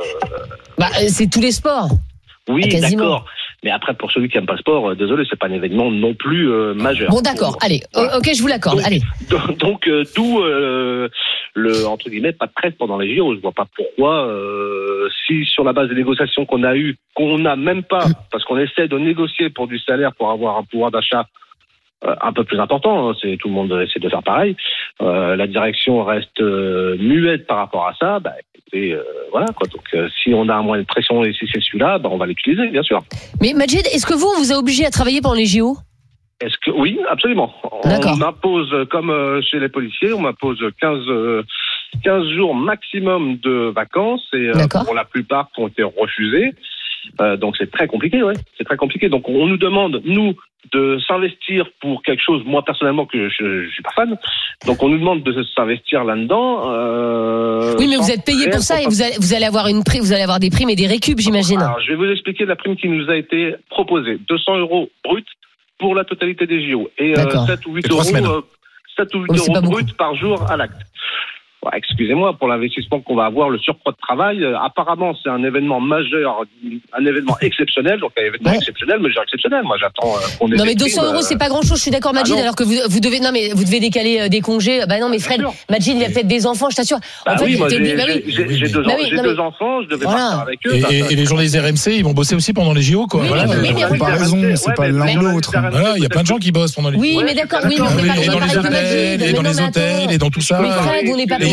Bah, 0.78 0.90
euh, 1.02 1.06
c'est 1.08 1.28
tous 1.28 1.42
les 1.42 1.52
sports. 1.52 1.90
Oui, 2.50 2.68
d'accord. 2.68 3.26
Mais 3.64 3.72
après, 3.72 3.94
pour 3.94 4.12
celui 4.12 4.30
qui 4.30 4.38
aime 4.38 4.46
pas 4.46 4.54
le 4.54 4.60
sport, 4.60 4.90
euh, 4.90 4.96
désolé, 4.96 5.24
c'est 5.30 5.40
pas 5.40 5.48
un 5.48 5.54
événement 5.54 5.90
non 5.90 6.14
plus 6.14 6.52
euh, 6.52 6.74
majeur. 6.74 7.10
Bon, 7.10 7.22
d'accord. 7.22 7.58
Allez, 7.62 7.82
ok, 7.96 8.30
je 8.36 8.42
vous 8.42 8.48
l'accorde. 8.48 8.82
Allez. 8.86 9.02
Donc, 9.60 9.88
euh, 9.88 10.04
d'où 10.16 10.42
euh, 10.42 11.08
le 11.54 11.86
entre 11.86 12.10
guillemets 12.10 12.34
pas 12.34 12.48
de 12.48 12.54
trêve 12.56 12.74
pendant 12.78 12.98
les 12.98 13.16
JO. 13.16 13.36
Je 13.36 13.40
vois 13.42 13.52
pas 13.52 13.68
pourquoi. 13.76 14.28
euh, 14.28 15.10
si 15.26 15.46
sur 15.46 15.64
la 15.64 15.74
base 15.74 15.90
des 15.90 15.96
négociations 15.96 16.46
qu'on 16.46 16.64
a 16.64 16.76
eues, 16.76 16.98
qu'on 17.16 17.38
n'a 17.38 17.56
même 17.56 17.84
pas, 17.84 18.06
parce 18.32 18.44
qu'on 18.44 18.58
essaie 18.58 18.88
de 18.88 18.98
négocier 18.98 19.50
pour 19.50 19.68
du 19.68 19.80
salaire 19.80 20.14
pour 20.14 20.32
avoir 20.32 20.58
un 20.58 20.64
pouvoir 20.64 20.92
d'achat 20.92 21.26
euh, 22.06 22.16
un 22.22 22.34
peu 22.34 22.44
plus 22.44 22.60
important. 22.60 23.10
hein, 23.10 23.16
c'est 23.22 23.38
tout 23.38 23.48
le 23.48 23.54
monde 23.54 23.72
essaie 23.82 24.00
de 24.00 24.10
faire 24.10 24.24
pareil. 24.24 24.56
Euh, 25.02 25.36
la 25.36 25.48
direction 25.48 26.04
reste 26.04 26.42
euh, 26.42 26.98
muette 26.98 27.48
par 27.48 27.58
rapport 27.58 27.88
à 27.88 27.94
ça. 28.00 28.20
Bah, 28.20 28.34
écoutez, 28.74 28.94
euh, 28.94 29.04
voilà 29.32 29.48
quoi. 29.48 29.68
Donc, 29.68 29.84
euh, 29.94 30.08
si 30.22 30.34
on 30.34 30.48
a 30.50 30.56
un 30.56 30.62
moyen 30.62 30.84
de 30.84 30.88
pression 30.88 31.24
et 31.24 31.34
si 31.34 31.46
c'est 31.52 31.62
celui-là, 31.62 32.00
bah, 32.00 32.10
on 32.12 32.18
va 32.18 32.26
l'utiliser, 32.26 32.68
bien 32.70 32.84
sûr. 32.84 33.02
Mais 33.42 33.54
Majid, 33.54 33.86
est-ce 33.94 34.06
que 34.06 34.14
vous, 34.14 34.28
on 34.36 34.40
vous 34.40 34.54
a 34.54 34.58
obligé 34.58 34.86
à 34.86 34.92
travailler 34.92 35.22
pendant 35.22 35.36
les 35.36 35.46
JO 35.46 35.78
Est-ce 36.42 36.56
que 36.66 36.72
oui, 36.72 37.00
absolument. 37.10 37.54
On 37.64 38.16
m'impose, 38.18 38.74
comme 38.92 39.10
euh, 39.10 39.42
chez 39.42 39.60
les 39.60 39.70
policiers, 39.70 40.14
on 40.14 40.22
m'impose 40.22 40.60
15, 40.80 41.00
euh, 41.08 41.44
15 42.04 42.28
jours 42.36 42.56
maximum 42.56 43.38
de 43.38 43.72
vacances 43.74 44.28
et 44.34 44.52
pour 44.86 44.96
la 44.96 45.06
plupart 45.06 45.50
qui 45.54 45.62
ont 45.62 45.68
été 45.68 45.84
refusés. 45.84 46.54
Euh, 47.22 47.38
donc 47.38 47.56
c'est 47.58 47.70
très 47.72 47.88
compliqué, 47.88 48.24
ouais. 48.24 48.34
C'est 48.58 48.64
très 48.64 48.78
compliqué. 48.78 49.10
Donc 49.10 49.28
on 49.30 49.46
nous 49.48 49.58
demande 49.58 50.02
nous 50.06 50.34
de 50.72 50.98
s'investir 51.08 51.66
pour 51.82 52.02
quelque 52.04 52.24
chose. 52.24 52.42
Moi 52.46 52.64
personnellement 52.64 53.06
que 53.06 53.28
je, 53.30 53.64
je 53.66 53.70
suis 53.70 53.84
pas 53.84 53.92
fan. 53.96 54.18
Donc 54.66 54.82
on 54.82 54.90
nous 54.90 54.98
demande 54.98 55.22
de 55.24 55.44
s'investir 55.56 56.04
là-dedans. 56.06 56.72
Euh, 56.72 57.76
Oui, 57.78 57.88
mais 57.90 57.98
vous 57.98 58.10
êtes 58.12 58.24
payé 58.26 58.50
pour 58.50 58.62
ça 58.62 58.82
et 58.82 58.86
vous 58.86 59.02
allez, 59.02 59.16
vous 59.20 59.34
allez 59.34 59.46
avoir 59.46 59.68
une 59.68 59.84
prime, 59.84 60.02
vous 60.02 60.14
allez 60.14 60.22
avoir 60.24 60.40
des 60.40 60.50
primes 60.50 60.70
et 60.70 60.76
des 60.76 60.88
récup, 60.88 61.20
j'imagine. 61.20 61.60
alors, 61.62 61.80
je 61.82 61.90
vais 61.90 61.96
vous 61.96 62.12
expliquer 62.12 62.46
la 62.46 62.56
prime 62.56 62.76
qui 62.78 62.88
nous 62.88 63.10
a 63.10 63.16
été 63.18 63.56
proposée. 63.70 64.18
200 64.30 64.58
euros 64.60 64.90
brut 65.04 65.26
pour 65.80 65.96
la 65.96 66.06
totalité 66.06 66.46
des 66.48 66.70
JO. 66.72 66.90
Et 66.98 67.12
euh, 67.12 67.16
D'accord. 67.16 67.46
7 67.46 67.66
ou 67.66 67.74
8 67.74 67.86
Et 67.86 67.90
trois 67.90 68.04
euros, 68.04 68.10
semaines. 68.10 68.26
euh, 68.28 68.42
7 68.96 69.16
ou 69.16 69.20
8 69.20 69.26
Oh, 69.30 69.34
c'est 69.36 69.40
euros 69.42 69.54
pas 69.54 69.62
beaucoup. 69.62 69.74
brut 69.74 69.94
par 69.98 70.16
jour 70.16 70.50
à 70.50 70.56
l'acte. 70.56 70.82
Ouais, 71.64 71.72
Excusez-moi 71.78 72.34
pour 72.38 72.48
l'investissement 72.50 73.00
qu'on 73.02 73.16
va 73.16 73.26
avoir, 73.26 73.50
le 73.50 73.58
surcroît 73.58 73.94
de 73.94 73.98
travail. 73.98 74.44
Euh, 74.44 74.58
apparemment, 74.60 75.14
c'est 75.24 75.30
un 75.30 75.44
événement 75.44 75.80
majeur, 75.80 76.42
un 76.98 77.06
événement 77.06 77.38
exceptionnel. 77.42 78.00
Donc, 78.00 78.12
un 78.18 78.26
événement 78.26 78.50
Ouais. 78.52 78.58
exceptionnel, 78.58 78.98
mais 79.02 79.12
genre 79.12 79.24
exceptionnel. 79.24 79.62
Moi, 79.64 79.78
j'attends 79.80 80.14
euh, 80.16 80.20
qu'on 80.40 80.52
ait 80.52 80.56
Non 80.56 80.66
mais 80.66 80.76
200 80.76 80.98
primes, 80.98 81.06
euros 81.14 81.20
euh, 81.24 81.26
c'est 81.28 81.38
pas 81.38 81.48
grand 81.50 81.62
chose, 81.62 81.78
je 81.78 81.84
suis 81.84 81.92
d'accord 81.92 82.14
Majid, 82.14 82.34
ah 82.34 82.36
non. 82.36 82.42
alors 82.44 82.56
que 82.56 82.64
vous, 82.64 82.74
vous 82.90 83.00
devez 83.00 83.20
non 83.22 83.30
mais 83.32 83.50
vous 83.54 83.64
devez 83.64 83.80
décaler 83.80 84.28
des 84.30 84.42
congés. 84.42 84.82
Bah 84.90 85.00
non 85.00 85.08
mais 85.10 85.20
Fred. 85.20 85.42
Majid 85.70 85.96
il 85.96 86.04
a 86.04 86.10
peut-être 86.10 86.28
des 86.28 86.46
enfants, 86.46 86.70
je 86.70 86.76
t'assure. 86.76 86.98
Bah 87.26 87.34
en 87.34 87.38
fait, 87.38 87.46
oui, 87.46 87.58
moi, 87.58 87.70
t'es- 87.70 87.84
j'ai 87.86 87.96
bah 87.96 88.04
oui. 88.08 88.24
deux, 88.34 88.82
Bah 88.84 88.94
oui, 89.00 89.10
deux 89.10 89.22
mais- 89.34 89.40
enfants, 89.40 89.82
je 89.84 89.88
devais 89.88 90.04
Voilà. 90.06 90.20
partir 90.20 90.40
avec 90.42 90.60
eux. 90.68 90.76
Et, 90.76 90.82
bah, 90.82 90.88
et- 90.92 91.02
ça- 91.04 91.12
et 91.12 91.16
les 91.16 91.26
journalistes 91.26 91.56
RMC, 91.58 91.96
ils 91.98 92.04
vont 92.04 92.12
bosser 92.14 92.36
aussi 92.36 92.52
pendant 92.54 92.74
les 92.74 92.82
JO, 92.82 93.08
quoi. 93.08 93.22
Oui, 93.22 93.28
voilà. 93.30 93.46
mais- 93.46 93.56
oui, 93.62 93.70
mais 93.74 93.82
la 93.82 93.88
comparaison, 93.88 94.38
c'est 94.56 94.76
pas 94.76 94.88
l'un 94.90 95.18
ou 95.18 95.32
l'autre. 95.34 95.52
Voilà, 95.72 95.94
il 95.96 96.04
y 96.04 96.06
a 96.06 96.10
plein 96.10 96.22
de 96.24 96.28
gens 96.28 96.38
qui 96.38 96.52
bossent 96.52 96.74
pendant 96.74 96.90
les 96.90 96.98
Oui, 96.98 97.16
Ouais, 97.18 97.24
mais 97.24 97.34
d'accord, 97.36 97.60
oui, 97.64 97.70
mais 97.72 97.76
d'accord. 97.78 97.92
on 97.94 98.02
n'est 98.02 98.08
pas 98.08 98.18
et 98.22 98.26
dans 98.28 98.34
dans 98.34 98.40
le 98.40 98.46
les 98.46 99.54
Majid. 99.54 99.68
hôtels, 99.70 100.12
et 100.12 100.18
dans 100.18 100.30
tout 100.30 100.42
ça. 100.42 100.60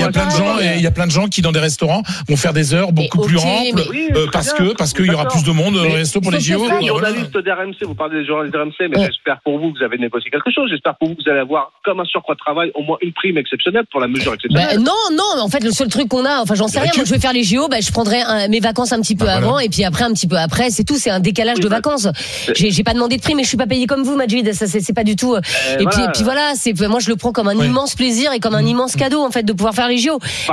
Y 0.00 0.02
a 0.04 0.10
plein 0.10 0.26
de 0.26 0.30
gens, 0.30 0.58
et 0.60 0.76
il 0.76 0.82
y 0.82 0.86
a 0.86 0.90
plein 0.90 1.06
de 1.06 1.10
gens 1.12 1.28
qui 1.28 1.42
dans 1.42 1.52
des 1.52 1.60
restaurants 1.60 2.02
vont 2.28 2.36
faire 2.36 2.52
des 2.52 2.74
heures 2.74 2.92
beaucoup 2.92 3.20
plus 3.20 3.38
amples, 3.38 3.82
euh, 4.16 4.26
parce 4.32 4.52
que 4.52 4.74
parce 4.74 4.92
qu'il 4.92 5.06
y 5.06 5.10
aura 5.10 5.26
plus 5.26 5.42
de 5.44 5.50
monde 5.52 5.74
dans 5.74 5.82
les 5.82 5.88
Mais 5.90 5.94
restos 5.96 6.20
pour 6.20 6.32
les 6.32 6.40
JO. 6.40 6.64
Les 6.80 6.86
journalistes 6.86 7.36
d'RMC, 7.36 7.84
vous 7.86 7.94
parlez 7.94 8.20
des 8.20 8.26
journalistes 8.26 8.54
d'RMC, 8.54 8.88
mais 8.90 9.04
j'espère 9.06 9.40
pour 9.44 9.58
vous 9.58 9.72
que 9.72 9.78
vous 9.78 9.84
avez 9.84 9.98
négocié 9.98 10.30
quelque 10.30 10.50
chose. 10.50 10.68
J'espère 10.70 10.96
pour 10.96 11.08
vous 11.08 11.14
que 11.14 11.22
vous 11.24 11.30
allez 11.30 11.40
avoir, 11.40 11.72
comme 11.84 12.00
un 12.00 12.04
surcroît 12.04 12.34
de 12.34 12.40
travail, 12.40 12.70
au 12.74 12.82
moins 12.82 12.96
une 13.02 13.12
prime 13.12 13.38
exceptionnelle 13.38 13.84
pour 13.90 14.00
la 14.00 14.08
mesure 14.08 14.32
Bah, 14.32 14.36
exceptionnelle. 14.36 14.78
non, 14.80 15.16
non, 15.16 15.42
en 15.42 15.48
fait, 15.48 15.62
le 15.64 15.70
seul 15.72 15.88
truc 15.88 16.08
qu'on 16.08 16.24
a, 16.24 16.40
enfin, 16.40 16.54
j'en 16.54 16.68
sais 16.68 16.80
rien. 16.80 16.90
Moi, 16.96 17.04
je 17.04 17.10
vais 17.12 17.20
faire 17.20 17.32
les 17.32 17.44
JO, 17.44 17.68
bah, 17.68 17.78
je 17.80 17.90
prendrai 17.90 18.20
mes 18.48 18.60
vacances 18.60 18.92
un 18.92 19.00
petit 19.00 19.16
peu 19.16 19.26
Bah, 19.26 19.36
avant, 19.36 19.58
et 19.58 19.68
puis 19.68 19.84
après, 19.84 20.04
un 20.04 20.12
petit 20.12 20.26
peu 20.28 20.36
après, 20.36 20.70
c'est 20.70 20.84
tout. 20.84 20.96
C'est 20.96 21.10
un 21.10 21.20
décalage 21.20 21.60
de 21.60 21.68
vacances. 21.68 22.08
J'ai 22.54 22.70
j'ai 22.70 22.82
pas 22.84 22.94
demandé 22.94 23.16
de 23.16 23.22
prix, 23.22 23.34
mais 23.34 23.42
je 23.42 23.48
suis 23.48 23.56
pas 23.56 23.66
payé 23.66 23.86
comme 23.86 24.02
vous, 24.02 24.16
Majid. 24.16 24.52
Ça, 24.54 24.66
c'est 24.66 24.92
pas 24.94 25.04
du 25.04 25.16
tout. 25.16 25.34
euh, 25.34 25.40
Euh, 25.70 25.78
Et 25.80 25.86
puis, 26.12 26.22
voilà. 26.22 26.52
c'est 26.54 26.78
moi, 26.88 27.00
je 27.00 27.08
le 27.10 27.16
prends 27.16 27.32
comme 27.32 27.48
un 27.48 27.54
immense 27.64 27.94
plaisir 27.94 28.32
et 28.32 28.40
comme 28.40 28.54
un 28.54 28.64
immense 28.64 28.96
cadeau, 28.96 29.22
en 29.22 29.30
fait, 29.30 29.42
de 29.42 29.52
pouvoir 29.52 29.74
faire 29.74 29.88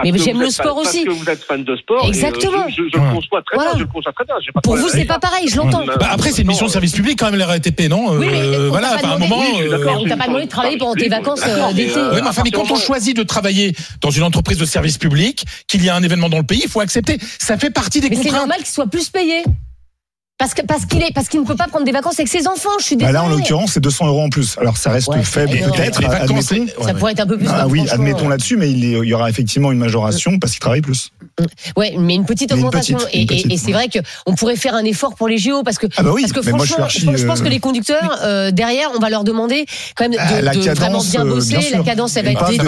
mais 0.03 0.17
j'aime 0.17 0.39
le 0.39 0.49
sport 0.49 0.77
fan- 0.77 0.85
aussi. 0.87 1.05
Parce 1.05 1.17
que 1.17 1.23
vous 1.23 1.29
êtes 1.29 1.43
fan 1.43 1.63
de 1.63 1.75
sport. 1.75 2.03
et, 2.03 2.07
euh, 2.07 2.09
Exactement. 2.09 2.65
je, 2.69 2.83
je- 2.83 2.89
je 2.93 2.97
Ouais. 2.97 3.05
le 3.09 3.13
conçois 3.15 3.41
très 3.43 3.55
Voilà. 3.55 3.71
bien. 3.71 3.79
Je 3.79 3.83
le 3.85 3.89
conçois 3.91 4.11
très 4.13 4.25
bien. 4.25 4.35
j'ai 4.45 4.51
pas 4.51 4.59
de 4.59 4.63
Pour 4.63 4.77
vous, 4.77 4.89
c'est 4.89 5.05
pas 5.05 5.19
pareil, 5.19 5.47
je 5.47 5.57
l'entends. 5.57 5.85
Bah 5.85 6.09
après, 6.11 6.31
c'est 6.31 6.41
une 6.41 6.47
mission 6.47 6.65
de 6.65 6.71
service 6.71 6.93
public 6.93 7.17
quand 7.19 7.25
même, 7.29 7.39
la 7.39 7.47
RATP, 7.47 7.87
non 7.89 8.11
Oui, 8.11 8.27
mais 8.31 8.37
Euh, 8.41 8.69
Voilà, 8.69 8.89
à 8.97 9.13
un 9.15 9.17
moment. 9.17 9.41
Euh. 9.61 9.85
On 9.99 10.05
t'a 10.07 10.17
pas 10.17 10.27
demandé 10.27 10.45
de 10.45 10.49
travailler 10.49 10.77
pendant 10.77 10.93
tes 10.95 11.09
vacances 11.09 11.41
euh, 11.47 11.73
d'été. 11.73 11.97
euh, 11.97 12.11
Oui, 12.15 12.19
mais 12.21 12.29
enfin, 12.29 12.41
mais 12.43 12.51
quand 12.51 12.69
on 12.71 12.75
choisit 12.75 13.15
de 13.15 13.23
travailler 13.23 13.73
dans 14.01 14.09
une 14.11 14.23
entreprise 14.23 14.57
de 14.57 14.65
service 14.65 14.97
public, 14.97 15.45
qu'il 15.67 15.83
y 15.83 15.89
a 15.89 15.95
un 15.95 16.03
événement 16.03 16.29
dans 16.29 16.37
le 16.37 16.43
pays, 16.43 16.61
il 16.63 16.69
faut 16.69 16.79
accepter. 16.81 17.17
Ça 17.39 17.57
fait 17.57 17.69
partie 17.69 17.99
des 18.01 18.09
Mais 18.09 18.15
c'est 18.15 18.23
contraintes. 18.23 18.39
normal 18.41 18.57
qu'il 18.59 18.67
soit 18.67 18.87
plus 18.87 19.09
payé. 19.09 19.43
Parce 20.39 20.53
que 20.53 20.61
parce 20.61 20.85
qu'il 20.85 21.01
est 21.01 21.11
parce 21.15 21.29
qu'il 21.29 21.39
ne 21.41 21.45
peut 21.47 21.55
pas 21.55 21.65
prendre 21.67 21.83
des 21.83 21.91
vacances 21.91 22.19
avec 22.19 22.27
ses 22.27 22.47
enfants. 22.47 22.69
Je 22.79 22.83
suis 22.85 22.95
Bah 22.95 23.07
désolée. 23.07 23.13
là, 23.13 23.23
en 23.23 23.29
l'occurrence, 23.29 23.71
c'est 23.71 23.79
200 23.79 24.05
euros 24.07 24.21
en 24.21 24.29
plus. 24.29 24.55
Alors, 24.59 24.77
ça 24.77 24.91
reste 24.91 25.07
Ouais, 25.07 25.23
faible 25.23 25.49
peut-être, 25.57 25.99
ça 25.99 26.93
pourrait 26.93 27.13
être 27.13 27.21
un 27.21 27.25
peu 27.27 27.37
plus. 27.39 27.47
Ah 27.49 27.63
hein, 27.63 27.67
oui, 27.67 27.79
franchement. 27.79 27.93
admettons 27.95 28.29
là-dessus, 28.29 28.55
mais 28.55 28.69
il 28.69 28.77
y- 28.85 28.91
il 28.91 29.03
y 29.05 29.13
aura 29.15 29.31
effectivement 29.31 29.71
une 29.71 29.79
majoration 29.79 30.37
parce 30.37 30.53
qu'il 30.53 30.59
travaille 30.59 30.81
plus. 30.81 31.09
Ouais, 31.75 31.95
mais 31.97 32.13
une 32.15 32.25
petite 32.25 32.51
une 32.51 32.57
augmentation. 32.57 32.97
petite, 32.99 33.31
et 33.51 33.57
c'est 33.57 33.71
vrai 33.71 33.87
que 33.89 33.97
on 34.27 34.35
pourrait 34.35 34.55
faire 34.55 34.75
un 34.75 34.83
effort 34.85 35.15
pour 35.15 35.27
les 35.27 35.37
JO 35.39 35.63
parce 35.63 35.77
que 35.79 35.87
Ah 35.97 36.03
bah 36.03 36.11
oui, 36.13 36.21
parce 36.21 36.33
que 36.33 36.45
mais 36.45 36.51
moi 36.51 36.65
je 36.65 36.65
suis 36.65 36.73
franchement, 36.81 36.85
archi. 36.85 36.99
je 37.01 37.05
pense- 37.25 37.37
pense 37.37 37.39
euh, 37.39 37.43
que 37.43 37.49
les 37.49 37.59
conducteurs 37.59 38.19
euh, 38.23 38.51
derrière, 38.51 38.89
on 38.95 38.99
va 38.99 39.09
leur 39.09 39.23
demander 39.23 39.65
quand 39.95 40.03
même 40.05 40.11
de, 40.13 40.17
Ah, 40.19 40.41
la 40.41 40.53
de 40.53 40.63
cadence, 40.63 40.75
vraiment 40.77 41.01
bien 41.03 41.21
euh, 41.25 41.29
bosser. 41.35 41.57
bien 41.57 41.77
la 41.79 41.83
cadence, 41.83 42.15
elle 42.15 42.25
va 42.25 42.31
être 42.31 42.39
rattraper 42.41 42.65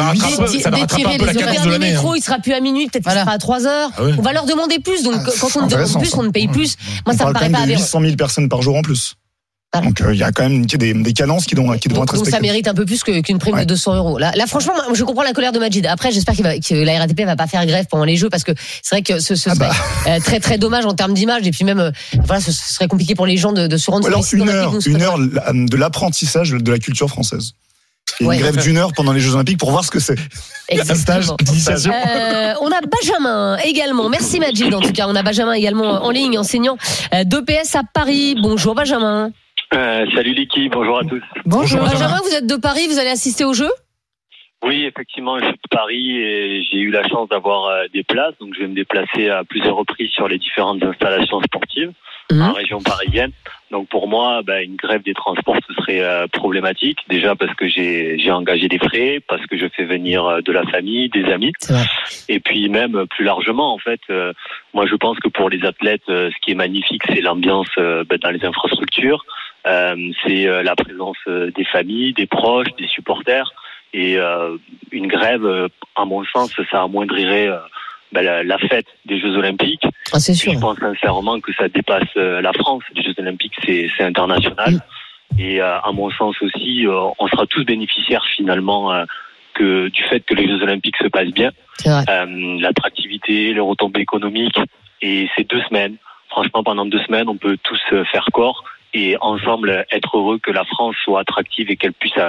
d'étirer 0.79 1.17
les 1.17 1.38
horaires 1.43 1.62
du 1.63 1.79
métro. 1.79 2.12
hein. 2.12 2.13
Il 2.17 2.21
sera 2.23 2.38
plus 2.39 2.53
à 2.53 2.60
minuit, 2.62 2.88
peut-être 2.88 3.03
qu'il 3.03 3.12
sera 3.19 3.32
à 3.32 3.38
3 3.38 3.65
heures. 3.67 3.89
Ah. 3.97 4.01
On 4.17 4.21
va 4.21 4.34
leur 4.34 4.45
demander 4.45 4.79
plus. 4.79 5.03
Donc 5.03 5.15
Ah, 5.17 5.29
quand 5.39 5.49
on 5.55 5.67
demande 5.67 5.99
plus, 5.99 6.13
on 6.15 6.23
ne 6.23 6.29
paye 6.29 6.47
plus. 6.47 6.75
Moi, 7.05 7.13
on 7.15 7.17
ça 7.17 7.25
me 7.25 7.34
parle 7.34 7.34
paraît 7.34 7.49
pas 7.51 7.59
de 7.60 7.72
aberrant. 7.72 7.82
800 7.82 8.02
000 8.02 8.15
personnes 8.15 8.50
par 8.50 8.62
jour 8.62 8.76
en 8.76 8.82
plus. 8.82 9.15
Voilà. 9.72 9.86
Donc 9.88 10.02
euh, 10.02 10.15
il 10.15 10.19
y 10.19 10.24
a 10.24 10.32
quand 10.32 10.50
même 10.50 10.65
des, 10.65 10.95
des 10.95 11.13
cadences 11.13 11.45
qui, 11.45 11.54
doivent, 11.54 11.78
qui 11.78 11.89
devront 11.89 12.02
être 12.04 12.15
donc 12.15 12.26
ça 12.26 12.32
respectées. 12.32 12.48
mérite 12.48 12.67
un 12.67 12.74
peu 12.74 12.86
plus 12.86 13.04
qu'une 13.04 13.38
prime 13.38 13.54
de 13.54 13.60
Ouais. 13.60 13.65
200 13.67 13.95
euros. 13.98 14.17
Là, 14.17 14.32
là, 14.36 14.48
franchement, 14.48 14.74
je 14.95 15.04
comprends 15.04 15.22
la 15.22 15.32
colère 15.34 15.52
de 15.52 15.60
Majid. 15.60 15.86
Après, 15.86 16.12
j'espère 16.12 16.36
que 16.36 16.74
la 16.84 16.98
RATP 16.98 17.22
va 17.22 17.36
pas 17.36 17.45
faire 17.45 17.63
grève 17.67 17.86
pendant 17.88 18.04
les 18.06 18.15
Jeux 18.17 18.30
parce 18.32 18.43
que 18.43 18.52
c'est 18.82 18.95
vrai 18.95 19.04
que 19.04 19.19
ce, 19.19 19.36
ce 19.36 19.48
Ah 19.52 19.54
serait 19.56 19.67
bah. 19.67 19.76
euh, 20.08 20.19
très 20.22 20.39
très 20.39 20.58
dommage 20.58 20.88
en 20.88 20.93
termes 20.95 21.13
d'image 21.13 21.45
et 21.45 21.52
puis 21.52 21.65
même 21.65 21.80
euh, 21.80 21.91
voilà, 22.26 22.41
ce, 22.41 22.52
ce 22.52 22.74
serait 22.74 22.88
compliqué 22.88 23.13
pour 23.13 23.28
les 23.28 23.38
gens 23.38 23.52
de, 23.54 23.67
de 23.67 23.78
se 23.78 23.91
rendre 23.91 24.08
alors 24.08 24.26
une 24.34 24.50
heure, 24.50 24.74
une 24.88 25.02
heure 25.04 25.19
de 25.19 25.78
l'apprentissage 25.78 26.50
de 26.50 26.72
la 26.72 26.80
culture 26.80 27.08
française. 27.10 27.52
Ouais. 28.22 28.36
une 28.36 28.41
grève 28.41 28.58
d'une 28.58 28.78
heure 28.78 28.91
pendant 28.93 29.13
les 29.13 29.19
Jeux 29.19 29.34
Olympiques 29.34 29.60
pour 29.60 29.72
voir 29.72 29.84
ce 29.84 29.91
que 29.91 30.00
c'est. 30.00 30.19
Un 30.72 30.84
stage 30.84 31.26
Exactement. 31.30 31.36
d'initiation. 31.41 31.91
Euh, 31.91 32.54
on 32.62 32.72
a 32.72 32.82
Benjamin 32.82 33.58
également. 33.58 34.10
Merci 34.10 34.39
Majid 34.39 34.74
en 34.74 34.82
tout 34.82 34.91
cas. 34.91 35.06
On 35.08 35.15
a 35.15 35.24
Benjamin 35.24 35.54
également 35.54 36.04
en 36.04 36.10
ligne, 36.10 36.38
enseignant 36.38 36.78
euh, 37.13 37.24
d'EPS 37.24 37.76
à 37.76 37.82
Paris. 37.93 38.36
Bonjour 38.41 38.76
Benjamin. 38.76 39.32
Euh, 39.74 40.06
salut 40.15 40.34
l'équipe, 40.34 40.72
bonjour 40.72 41.00
à 41.00 41.04
tous. 41.04 41.22
Bonjour. 41.45 41.80
Benjamin, 41.82 42.19
vous 42.24 42.36
êtes 42.36 42.48
de 42.48 42.56
Paris, 42.56 42.88
vous 42.88 43.00
allez 43.00 43.12
assister 43.12 43.45
au 43.45 43.54
jeu? 43.54 43.69
Oui, 44.65 44.84
effectivement, 44.84 45.39
je 45.39 45.45
suis 45.45 45.54
de 45.54 45.69
Paris 45.69 46.17
et 46.17 46.63
j'ai 46.69 46.80
eu 46.80 46.91
la 46.91 47.08
chance 47.08 47.30
d'avoir 47.30 47.72
des 47.93 48.04
places, 48.04 48.34
donc 48.41 48.54
je 48.56 48.62
vais 48.62 48.67
me 48.67 48.76
déplacer 48.76 49.30
à 49.30 49.43
plusieurs 49.43 49.78
reprises 49.78 50.10
sur 50.10 50.28
les 50.28 50.38
différentes 50.38 50.84
installations 50.84 51.39
sportives 51.43 51.93
Mhm. 52.32 52.42
en 52.42 52.54
région 52.54 52.82
parisienne. 52.82 53.32
Donc 53.72 53.88
pour 53.89 54.08
moi, 54.08 54.42
bah, 54.44 54.62
une 54.62 54.76
grève 54.76 55.04
des 55.04 55.13
transports, 55.13 55.58
ce 55.68 55.74
serait 55.76 56.02
euh, 56.02 56.28
problématique. 56.28 57.00
Déjà 57.08 57.36
parce 57.36 57.54
que 57.56 57.68
j'ai 57.68 58.32
engagé 58.32 58.68
des 58.68 58.80
frais, 58.80 59.20
parce 59.28 59.46
que 59.48 59.58
je 59.58 59.68
fais 59.76 59.84
venir 59.86 60.26
euh, 60.26 60.42
de 60.42 60.52
la 60.52 60.63
famille, 60.63 61.10
des 61.10 61.26
amis. 61.26 61.54
Et 62.28 62.39
puis 62.39 62.70
même 62.70 62.96
euh, 62.96 63.06
plus 63.06 63.26
largement, 63.26 63.74
en 63.74 63.78
fait, 63.80 64.00
euh, 64.10 64.34
moi 64.74 64.86
je 64.86 64.96
pense 64.96 65.20
que 65.20 65.30
pour 65.30 65.50
les 65.50 65.65
athlètes, 65.65 66.10
euh, 66.10 66.30
ce 66.32 66.36
qui 66.42 66.52
est 66.52 66.56
magnifique, 66.56 67.04
c'est 67.08 67.22
l'ambiance 67.22 67.70
euh, 67.78 68.04
bah, 68.08 68.18
dans 68.18 68.32
les 68.32 68.44
infrastructures, 68.46 69.24
Euh, 69.68 69.96
c'est 70.24 70.48
euh, 70.48 70.63
la 70.63 70.74
présence 70.74 71.22
des 71.28 71.65
familles, 71.65 72.13
des 72.13 72.28
proches, 72.28 72.74
des 72.80 72.88
supporters. 72.88 73.52
Et 73.92 74.18
euh, 74.18 74.56
une 74.92 75.08
grève, 75.08 75.46
euh, 75.46 75.68
à 75.96 76.06
mon 76.06 76.24
sens, 76.34 76.54
ça 76.72 76.84
amoindrirait 76.84 77.50
bah, 78.12 78.22
la, 78.22 78.43
la 78.43 78.58
fête 78.58 78.88
des 79.06 79.19
Jeux 79.19 79.36
Olympiques. 79.36 79.86
Ah, 80.13 80.19
c'est 80.19 80.34
sûr. 80.34 80.54
je 80.54 80.60
pense 80.60 80.78
sincèrement 80.80 81.39
que 81.39 81.54
ça 81.54 81.67
dépasse 81.69 82.10
euh, 82.17 82.41
la 82.41 82.54
France. 82.54 82.84
Les 82.95 83.04
Jeux 83.04 83.15
Olympiques, 83.17 83.54
c'est 83.65 83.89
c'est 83.98 84.04
international. 84.04 84.74
Mm. 84.76 85.39
Et 85.39 85.62
euh, 85.62 85.80
à 85.80 85.91
mon 85.91 86.10
sens 86.10 86.36
aussi, 86.41 86.88
euh, 86.88 87.10
on 87.19 87.28
sera 87.28 87.45
tous 87.45 87.63
bénéficiaires 87.63 88.26
finalement 88.36 88.91
euh, 88.91 89.06
que 89.54 89.89
du 89.89 90.04
fait 90.04 90.22
que 90.22 90.34
les 90.34 90.48
Jeux 90.48 90.62
Olympiques 90.63 90.98
se 90.98 91.08
passent 91.08 91.34
bien 91.34 91.52
euh, 91.86 92.58
l'attractivité, 92.60 93.54
les 93.54 93.60
retombées 93.60 94.02
économiques. 94.02 94.60
Et 95.02 95.30
ces 95.36 95.43
deux 95.43 95.62
semaines, 95.62 95.95
franchement, 96.30 96.63
pendant 96.63 96.86
deux 96.86 97.00
semaines, 97.00 97.30
on 97.30 97.38
peut 97.38 97.58
tous 97.63 97.80
euh, 97.93 98.04
faire 98.06 98.26
corps 98.34 98.63
et 98.93 99.15
ensemble 99.22 99.86
être 99.91 100.17
heureux 100.17 100.39
que 100.39 100.52
la 100.52 100.65
France 100.65 100.95
soit 101.04 101.19
attractive 101.22 101.69
et 101.69 101.76
qu'elle 101.78 101.93
puisse 101.93 102.19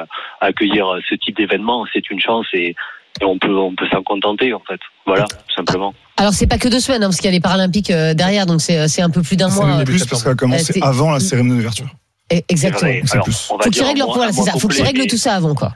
accueillir 0.43 0.99
ce 1.09 1.15
type 1.15 1.37
d'événement. 1.37 1.87
C'est 1.93 2.11
une 2.11 2.21
chance 2.21 2.47
et, 2.53 2.77
et 3.21 3.25
on 3.25 3.39
peut 3.39 3.57
on 3.57 3.75
peut 3.75 3.87
s'en 3.91 4.03
contenter 4.03 4.53
en 4.55 4.63
fait. 4.69 4.81
Voilà, 5.07 5.25
tout 5.25 5.55
simplement. 5.55 5.95
Alors 6.17 6.33
c'est 6.33 6.47
pas 6.47 6.59
que 6.59 6.69
deux 6.69 6.81
semaines, 6.81 7.03
hein, 7.03 7.07
parce 7.07 7.17
qu'il 7.17 7.27
y 7.27 7.29
a 7.29 7.33
les 7.33 7.41
Paralympiques 7.41 7.91
euh, 7.91 8.15
derrière, 8.15 8.47
donc 8.47 8.61
c'est 8.61 8.89
c'est 8.89 9.03
un 9.03 9.11
peu 9.11 9.23
plus 9.23 9.37
d'un 9.37 9.49
mois. 9.49 9.67
même 9.67 9.85
plus 9.85 10.05
parce 10.07 10.23
qu'elle 10.23 10.33
a 10.33 10.37
commencé 10.37 10.79
Euh, 10.79 10.87
avant 10.87 11.11
la 11.11 11.21
cérémonie 11.21 11.57
d'ouverture. 11.57 11.87
Eh, 12.33 12.45
Exactement. 12.49 12.93
Alors, 13.13 13.27
on 13.51 13.57
va 13.57 13.65
Faut 13.65 13.71
qu'ils 13.71 13.83
règlent 13.83 14.05
voilà, 14.07 14.33
ça. 14.33 14.53
Faut 14.53 14.69
qu'ils 14.69 14.85
règlent 14.85 15.01
mais- 15.01 15.07
tout 15.09 15.17
ça 15.17 15.35
avant, 15.35 15.55
quoi. 15.55 15.73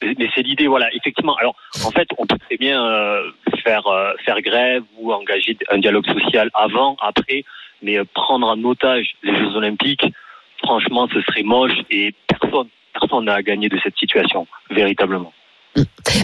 Mais 0.00 0.14
mais 0.18 0.28
c'est 0.34 0.40
l'idée, 0.42 0.66
voilà, 0.66 0.88
effectivement. 0.94 1.36
Alors, 1.36 1.54
en 1.84 1.90
fait, 1.90 2.08
on 2.16 2.24
peut 2.26 2.38
très 2.38 2.56
bien 2.56 2.82
euh, 2.82 3.22
faire 3.62 3.86
euh, 3.88 4.12
faire 4.24 4.40
grève 4.40 4.82
ou 4.98 5.12
engager 5.12 5.58
un 5.70 5.78
dialogue 5.78 6.06
social 6.06 6.48
avant, 6.54 6.96
après, 7.06 7.44
mais 7.82 7.98
euh, 7.98 8.04
prendre 8.14 8.46
en 8.48 8.62
otage 8.64 9.16
les 9.22 9.36
Jeux 9.36 9.54
Olympiques, 9.56 10.04
franchement, 10.64 11.08
ce 11.12 11.20
serait 11.22 11.42
moche 11.42 11.76
et 11.90 12.14
personne 12.26 12.68
personne 12.98 13.24
n'a 13.26 13.34
à 13.34 13.42
gagner 13.42 13.68
de 13.68 13.78
cette 13.82 13.96
situation, 13.98 14.46
véritablement. 14.70 15.32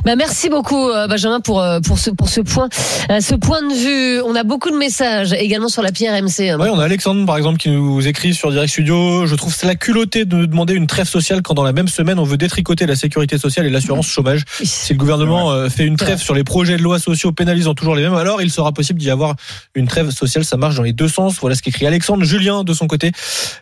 Bah, 0.04 0.16
merci 0.16 0.48
beaucoup 0.48 0.88
euh, 0.88 1.06
Benjamin 1.06 1.40
pour 1.40 1.60
euh, 1.60 1.80
pour 1.80 1.98
ce 1.98 2.10
pour 2.10 2.28
ce 2.28 2.40
point 2.40 2.68
euh, 3.10 3.20
ce 3.20 3.34
point 3.34 3.62
de 3.62 3.74
vue. 3.74 4.22
On 4.22 4.34
a 4.34 4.42
beaucoup 4.42 4.70
de 4.70 4.76
messages 4.76 5.32
également 5.32 5.68
sur 5.68 5.82
la 5.82 5.92
PRMC. 5.92 6.50
hein. 6.50 6.58
Ouais, 6.58 6.70
on 6.70 6.78
a 6.78 6.84
Alexandre 6.84 7.24
par 7.26 7.36
exemple 7.36 7.58
qui 7.58 7.70
nous 7.70 8.06
écrit 8.06 8.34
sur 8.34 8.50
Direct 8.50 8.72
Studio. 8.72 9.26
Je 9.26 9.34
trouve 9.34 9.54
c'est 9.54 9.66
la 9.66 9.74
culottée 9.74 10.24
de 10.24 10.46
demander 10.46 10.74
une 10.74 10.86
trêve 10.86 11.06
sociale 11.06 11.42
quand 11.42 11.54
dans 11.54 11.62
la 11.62 11.72
même 11.72 11.88
semaine 11.88 12.18
on 12.18 12.24
veut 12.24 12.36
détricoter 12.36 12.86
la 12.86 12.96
sécurité 12.96 13.38
sociale 13.38 13.66
et 13.66 13.70
l'assurance 13.70 14.06
chômage. 14.06 14.44
Si 14.62 14.92
le 14.92 14.98
gouvernement 14.98 15.68
fait 15.68 15.84
une 15.84 15.96
trêve 15.96 16.18
sur 16.18 16.34
les 16.34 16.44
projets 16.44 16.76
de 16.76 16.82
loi 16.82 16.98
sociaux 16.98 17.32
pénalisant 17.32 17.74
toujours 17.74 17.94
les 17.94 18.02
mêmes, 18.02 18.14
alors 18.14 18.42
il 18.42 18.50
sera 18.50 18.72
possible 18.72 18.98
d'y 18.98 19.10
avoir 19.10 19.34
une 19.74 19.86
trêve 19.86 20.10
sociale. 20.10 20.44
Ça 20.44 20.56
marche 20.56 20.74
dans 20.76 20.82
les 20.82 20.92
deux 20.92 21.08
sens. 21.08 21.36
Voilà 21.40 21.54
ce 21.54 21.62
qu'écrit 21.62 21.86
Alexandre. 21.86 22.24
Julien 22.24 22.64
de 22.64 22.72
son 22.72 22.86
côté 22.86 23.12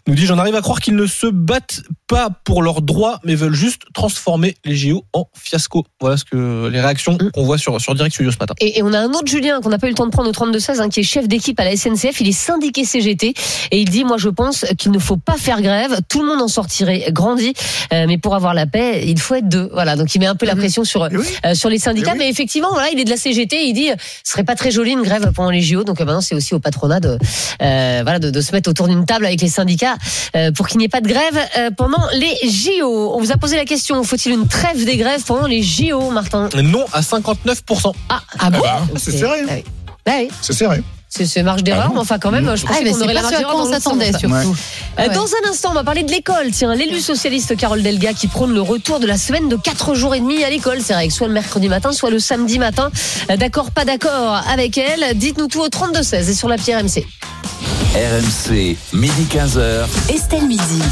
nous 0.06 0.14
dit 0.14 0.26
j'en 0.26 0.38
arrive 0.38 0.54
à 0.54 0.60
croire 0.60 0.80
qu'ils 0.80 0.96
ne 0.96 1.06
se 1.06 1.26
battent 1.26 1.82
pas 2.06 2.30
pour 2.44 2.62
leurs 2.62 2.82
droits 2.82 3.18
mais 3.24 3.34
veulent 3.34 3.54
juste 3.54 3.82
transformer 3.92 4.56
les 4.64 4.76
JO 4.76 5.04
en 5.12 5.28
fiasco. 5.34 5.71
Voilà 6.00 6.16
ce 6.16 6.24
que 6.24 6.68
les 6.68 6.80
réactions 6.80 7.18
qu'on 7.32 7.44
voit 7.44 7.58
sur 7.58 7.80
sur 7.80 7.94
Direct 7.94 8.14
Studio 8.14 8.30
ce 8.30 8.38
matin. 8.38 8.54
Et, 8.60 8.78
et 8.78 8.82
on 8.82 8.92
a 8.92 8.98
un 8.98 9.10
autre 9.10 9.26
Julien 9.26 9.60
qu'on 9.60 9.70
n'a 9.70 9.78
pas 9.78 9.86
eu 9.86 9.90
le 9.90 9.96
temps 9.96 10.06
de 10.06 10.10
prendre 10.10 10.28
au 10.28 10.32
32-16, 10.32 10.80
hein, 10.80 10.88
qui 10.88 11.00
est 11.00 11.04
chef 11.04 11.28
d'équipe 11.28 11.58
à 11.60 11.64
la 11.64 11.76
SNCF. 11.76 12.20
Il 12.20 12.28
est 12.28 12.32
syndiqué 12.32 12.84
CGT 12.84 13.34
et 13.70 13.80
il 13.80 13.88
dit, 13.88 14.04
moi 14.04 14.16
je 14.18 14.28
pense 14.28 14.64
qu'il 14.78 14.90
ne 14.92 14.98
faut 14.98 15.16
pas 15.16 15.36
faire 15.36 15.62
grève. 15.62 16.00
Tout 16.08 16.20
le 16.20 16.26
monde 16.28 16.42
en 16.42 16.48
sortirait 16.48 17.06
grandi, 17.10 17.52
euh, 17.92 18.06
mais 18.06 18.18
pour 18.18 18.34
avoir 18.34 18.54
la 18.54 18.66
paix, 18.66 19.04
il 19.06 19.18
faut 19.18 19.34
être 19.34 19.48
deux. 19.48 19.68
Voilà, 19.72 19.96
donc 19.96 20.14
il 20.14 20.18
met 20.18 20.26
un 20.26 20.34
peu 20.34 20.46
la 20.46 20.56
pression 20.56 20.84
sur 20.84 21.08
oui. 21.12 21.24
euh, 21.46 21.54
sur 21.54 21.68
les 21.68 21.78
syndicats. 21.78 22.10
Eh 22.14 22.18
oui. 22.18 22.24
Mais 22.24 22.30
effectivement, 22.30 22.70
voilà, 22.72 22.90
il 22.90 23.00
est 23.00 23.04
de 23.04 23.10
la 23.10 23.16
CGT. 23.16 23.64
Il 23.66 23.74
dit, 23.74 23.88
ce 24.24 24.32
serait 24.32 24.44
pas 24.44 24.54
très 24.54 24.70
joli 24.70 24.92
une 24.92 25.02
grève 25.02 25.30
pendant 25.34 25.50
les 25.50 25.62
JO. 25.62 25.84
Donc 25.84 26.00
euh, 26.00 26.04
maintenant, 26.04 26.20
c'est 26.20 26.34
aussi 26.34 26.54
au 26.54 26.60
patronat 26.60 27.00
de 27.00 27.18
euh, 27.62 28.00
voilà 28.02 28.18
de, 28.18 28.30
de 28.30 28.40
se 28.40 28.52
mettre 28.52 28.68
autour 28.70 28.88
d'une 28.88 29.04
table 29.04 29.26
avec 29.26 29.40
les 29.40 29.48
syndicats 29.48 29.96
euh, 30.36 30.52
pour 30.52 30.68
qu'il 30.68 30.78
n'y 30.78 30.84
ait 30.84 30.88
pas 30.88 31.00
de 31.00 31.08
grève 31.08 31.38
euh, 31.58 31.70
pendant 31.76 32.02
les 32.14 32.48
JO. 32.48 33.14
On 33.14 33.20
vous 33.20 33.32
a 33.32 33.36
posé 33.36 33.56
la 33.56 33.64
question 33.64 34.02
faut-il 34.04 34.32
une 34.32 34.48
trêve 34.48 34.84
des 34.84 34.96
grèves 34.96 35.22
pendant 35.24 35.46
les 35.46 35.61
JO, 35.62 36.10
Martin 36.10 36.48
Non 36.62 36.84
à 36.92 37.00
59%. 37.00 37.92
Ah, 38.08 38.20
ah 38.38 38.50
bon 38.50 38.60
bah, 38.60 38.80
c'est 38.96 39.12
sérieux. 39.12 39.46
Ah 39.48 39.52
oui. 39.56 39.64
Bah 40.04 40.12
oui. 40.18 40.28
C'est 40.40 40.52
sérieux. 40.52 40.82
C'est 41.08 41.26
c'est 41.26 41.42
marge 41.42 41.62
d'erreur, 41.62 41.88
Ah 41.88 41.92
mais 41.92 42.00
enfin 42.00 42.18
quand 42.18 42.30
même, 42.30 42.46
je 42.56 42.64
Ah, 42.64 42.68
pensais 42.70 42.84
mais 42.84 42.90
qu'on 42.92 43.02
aurait 43.02 43.12
la 43.12 43.20
marge 43.20 43.34
ce 43.34 43.38
d'erreur 43.40 43.56
on 43.58 43.70
s'attendait 43.70 44.12
surtout. 44.12 44.28
Ouais. 44.34 44.44
Euh, 44.98 45.08
Ouais. 45.08 45.14
Dans 45.14 45.26
un 45.26 45.50
instant, 45.50 45.68
on 45.70 45.74
va 45.74 45.84
parler 45.84 46.02
de 46.04 46.10
l'école. 46.10 46.50
Tiens, 46.52 46.74
l'élu 46.74 47.00
socialiste 47.00 47.54
Carole 47.56 47.82
Delga 47.82 48.14
qui 48.14 48.28
prône 48.28 48.54
le 48.54 48.62
retour 48.62 48.98
de 48.98 49.06
la 49.06 49.18
semaine 49.18 49.48
de 49.50 49.56
4 49.56 49.94
jours 49.94 50.14
et 50.14 50.20
demi 50.20 50.42
à 50.42 50.48
l'école. 50.48 50.78
C'est 50.82 50.94
vrai 50.94 51.08
que 51.08 51.12
soit 51.12 51.28
le 51.28 51.34
mercredi 51.34 51.68
matin, 51.68 51.92
soit 51.92 52.08
le 52.10 52.18
samedi 52.18 52.58
matin. 52.58 52.90
Euh, 53.30 53.36
D'accord, 53.36 53.70
pas 53.72 53.84
d'accord 53.84 54.40
avec 54.50 54.78
elle 54.78 55.16
Dites-nous 55.18 55.48
tout 55.48 55.60
au 55.60 55.68
32-16 55.68 56.30
et 56.30 56.34
sur 56.34 56.48
la 56.48 56.56
pierre 56.56 56.82
MC. 56.82 57.06
RMC, 57.94 58.76
midi 58.94 59.26
15h. 59.30 59.84
Estelle 60.08 60.46
Midi. 60.46 60.82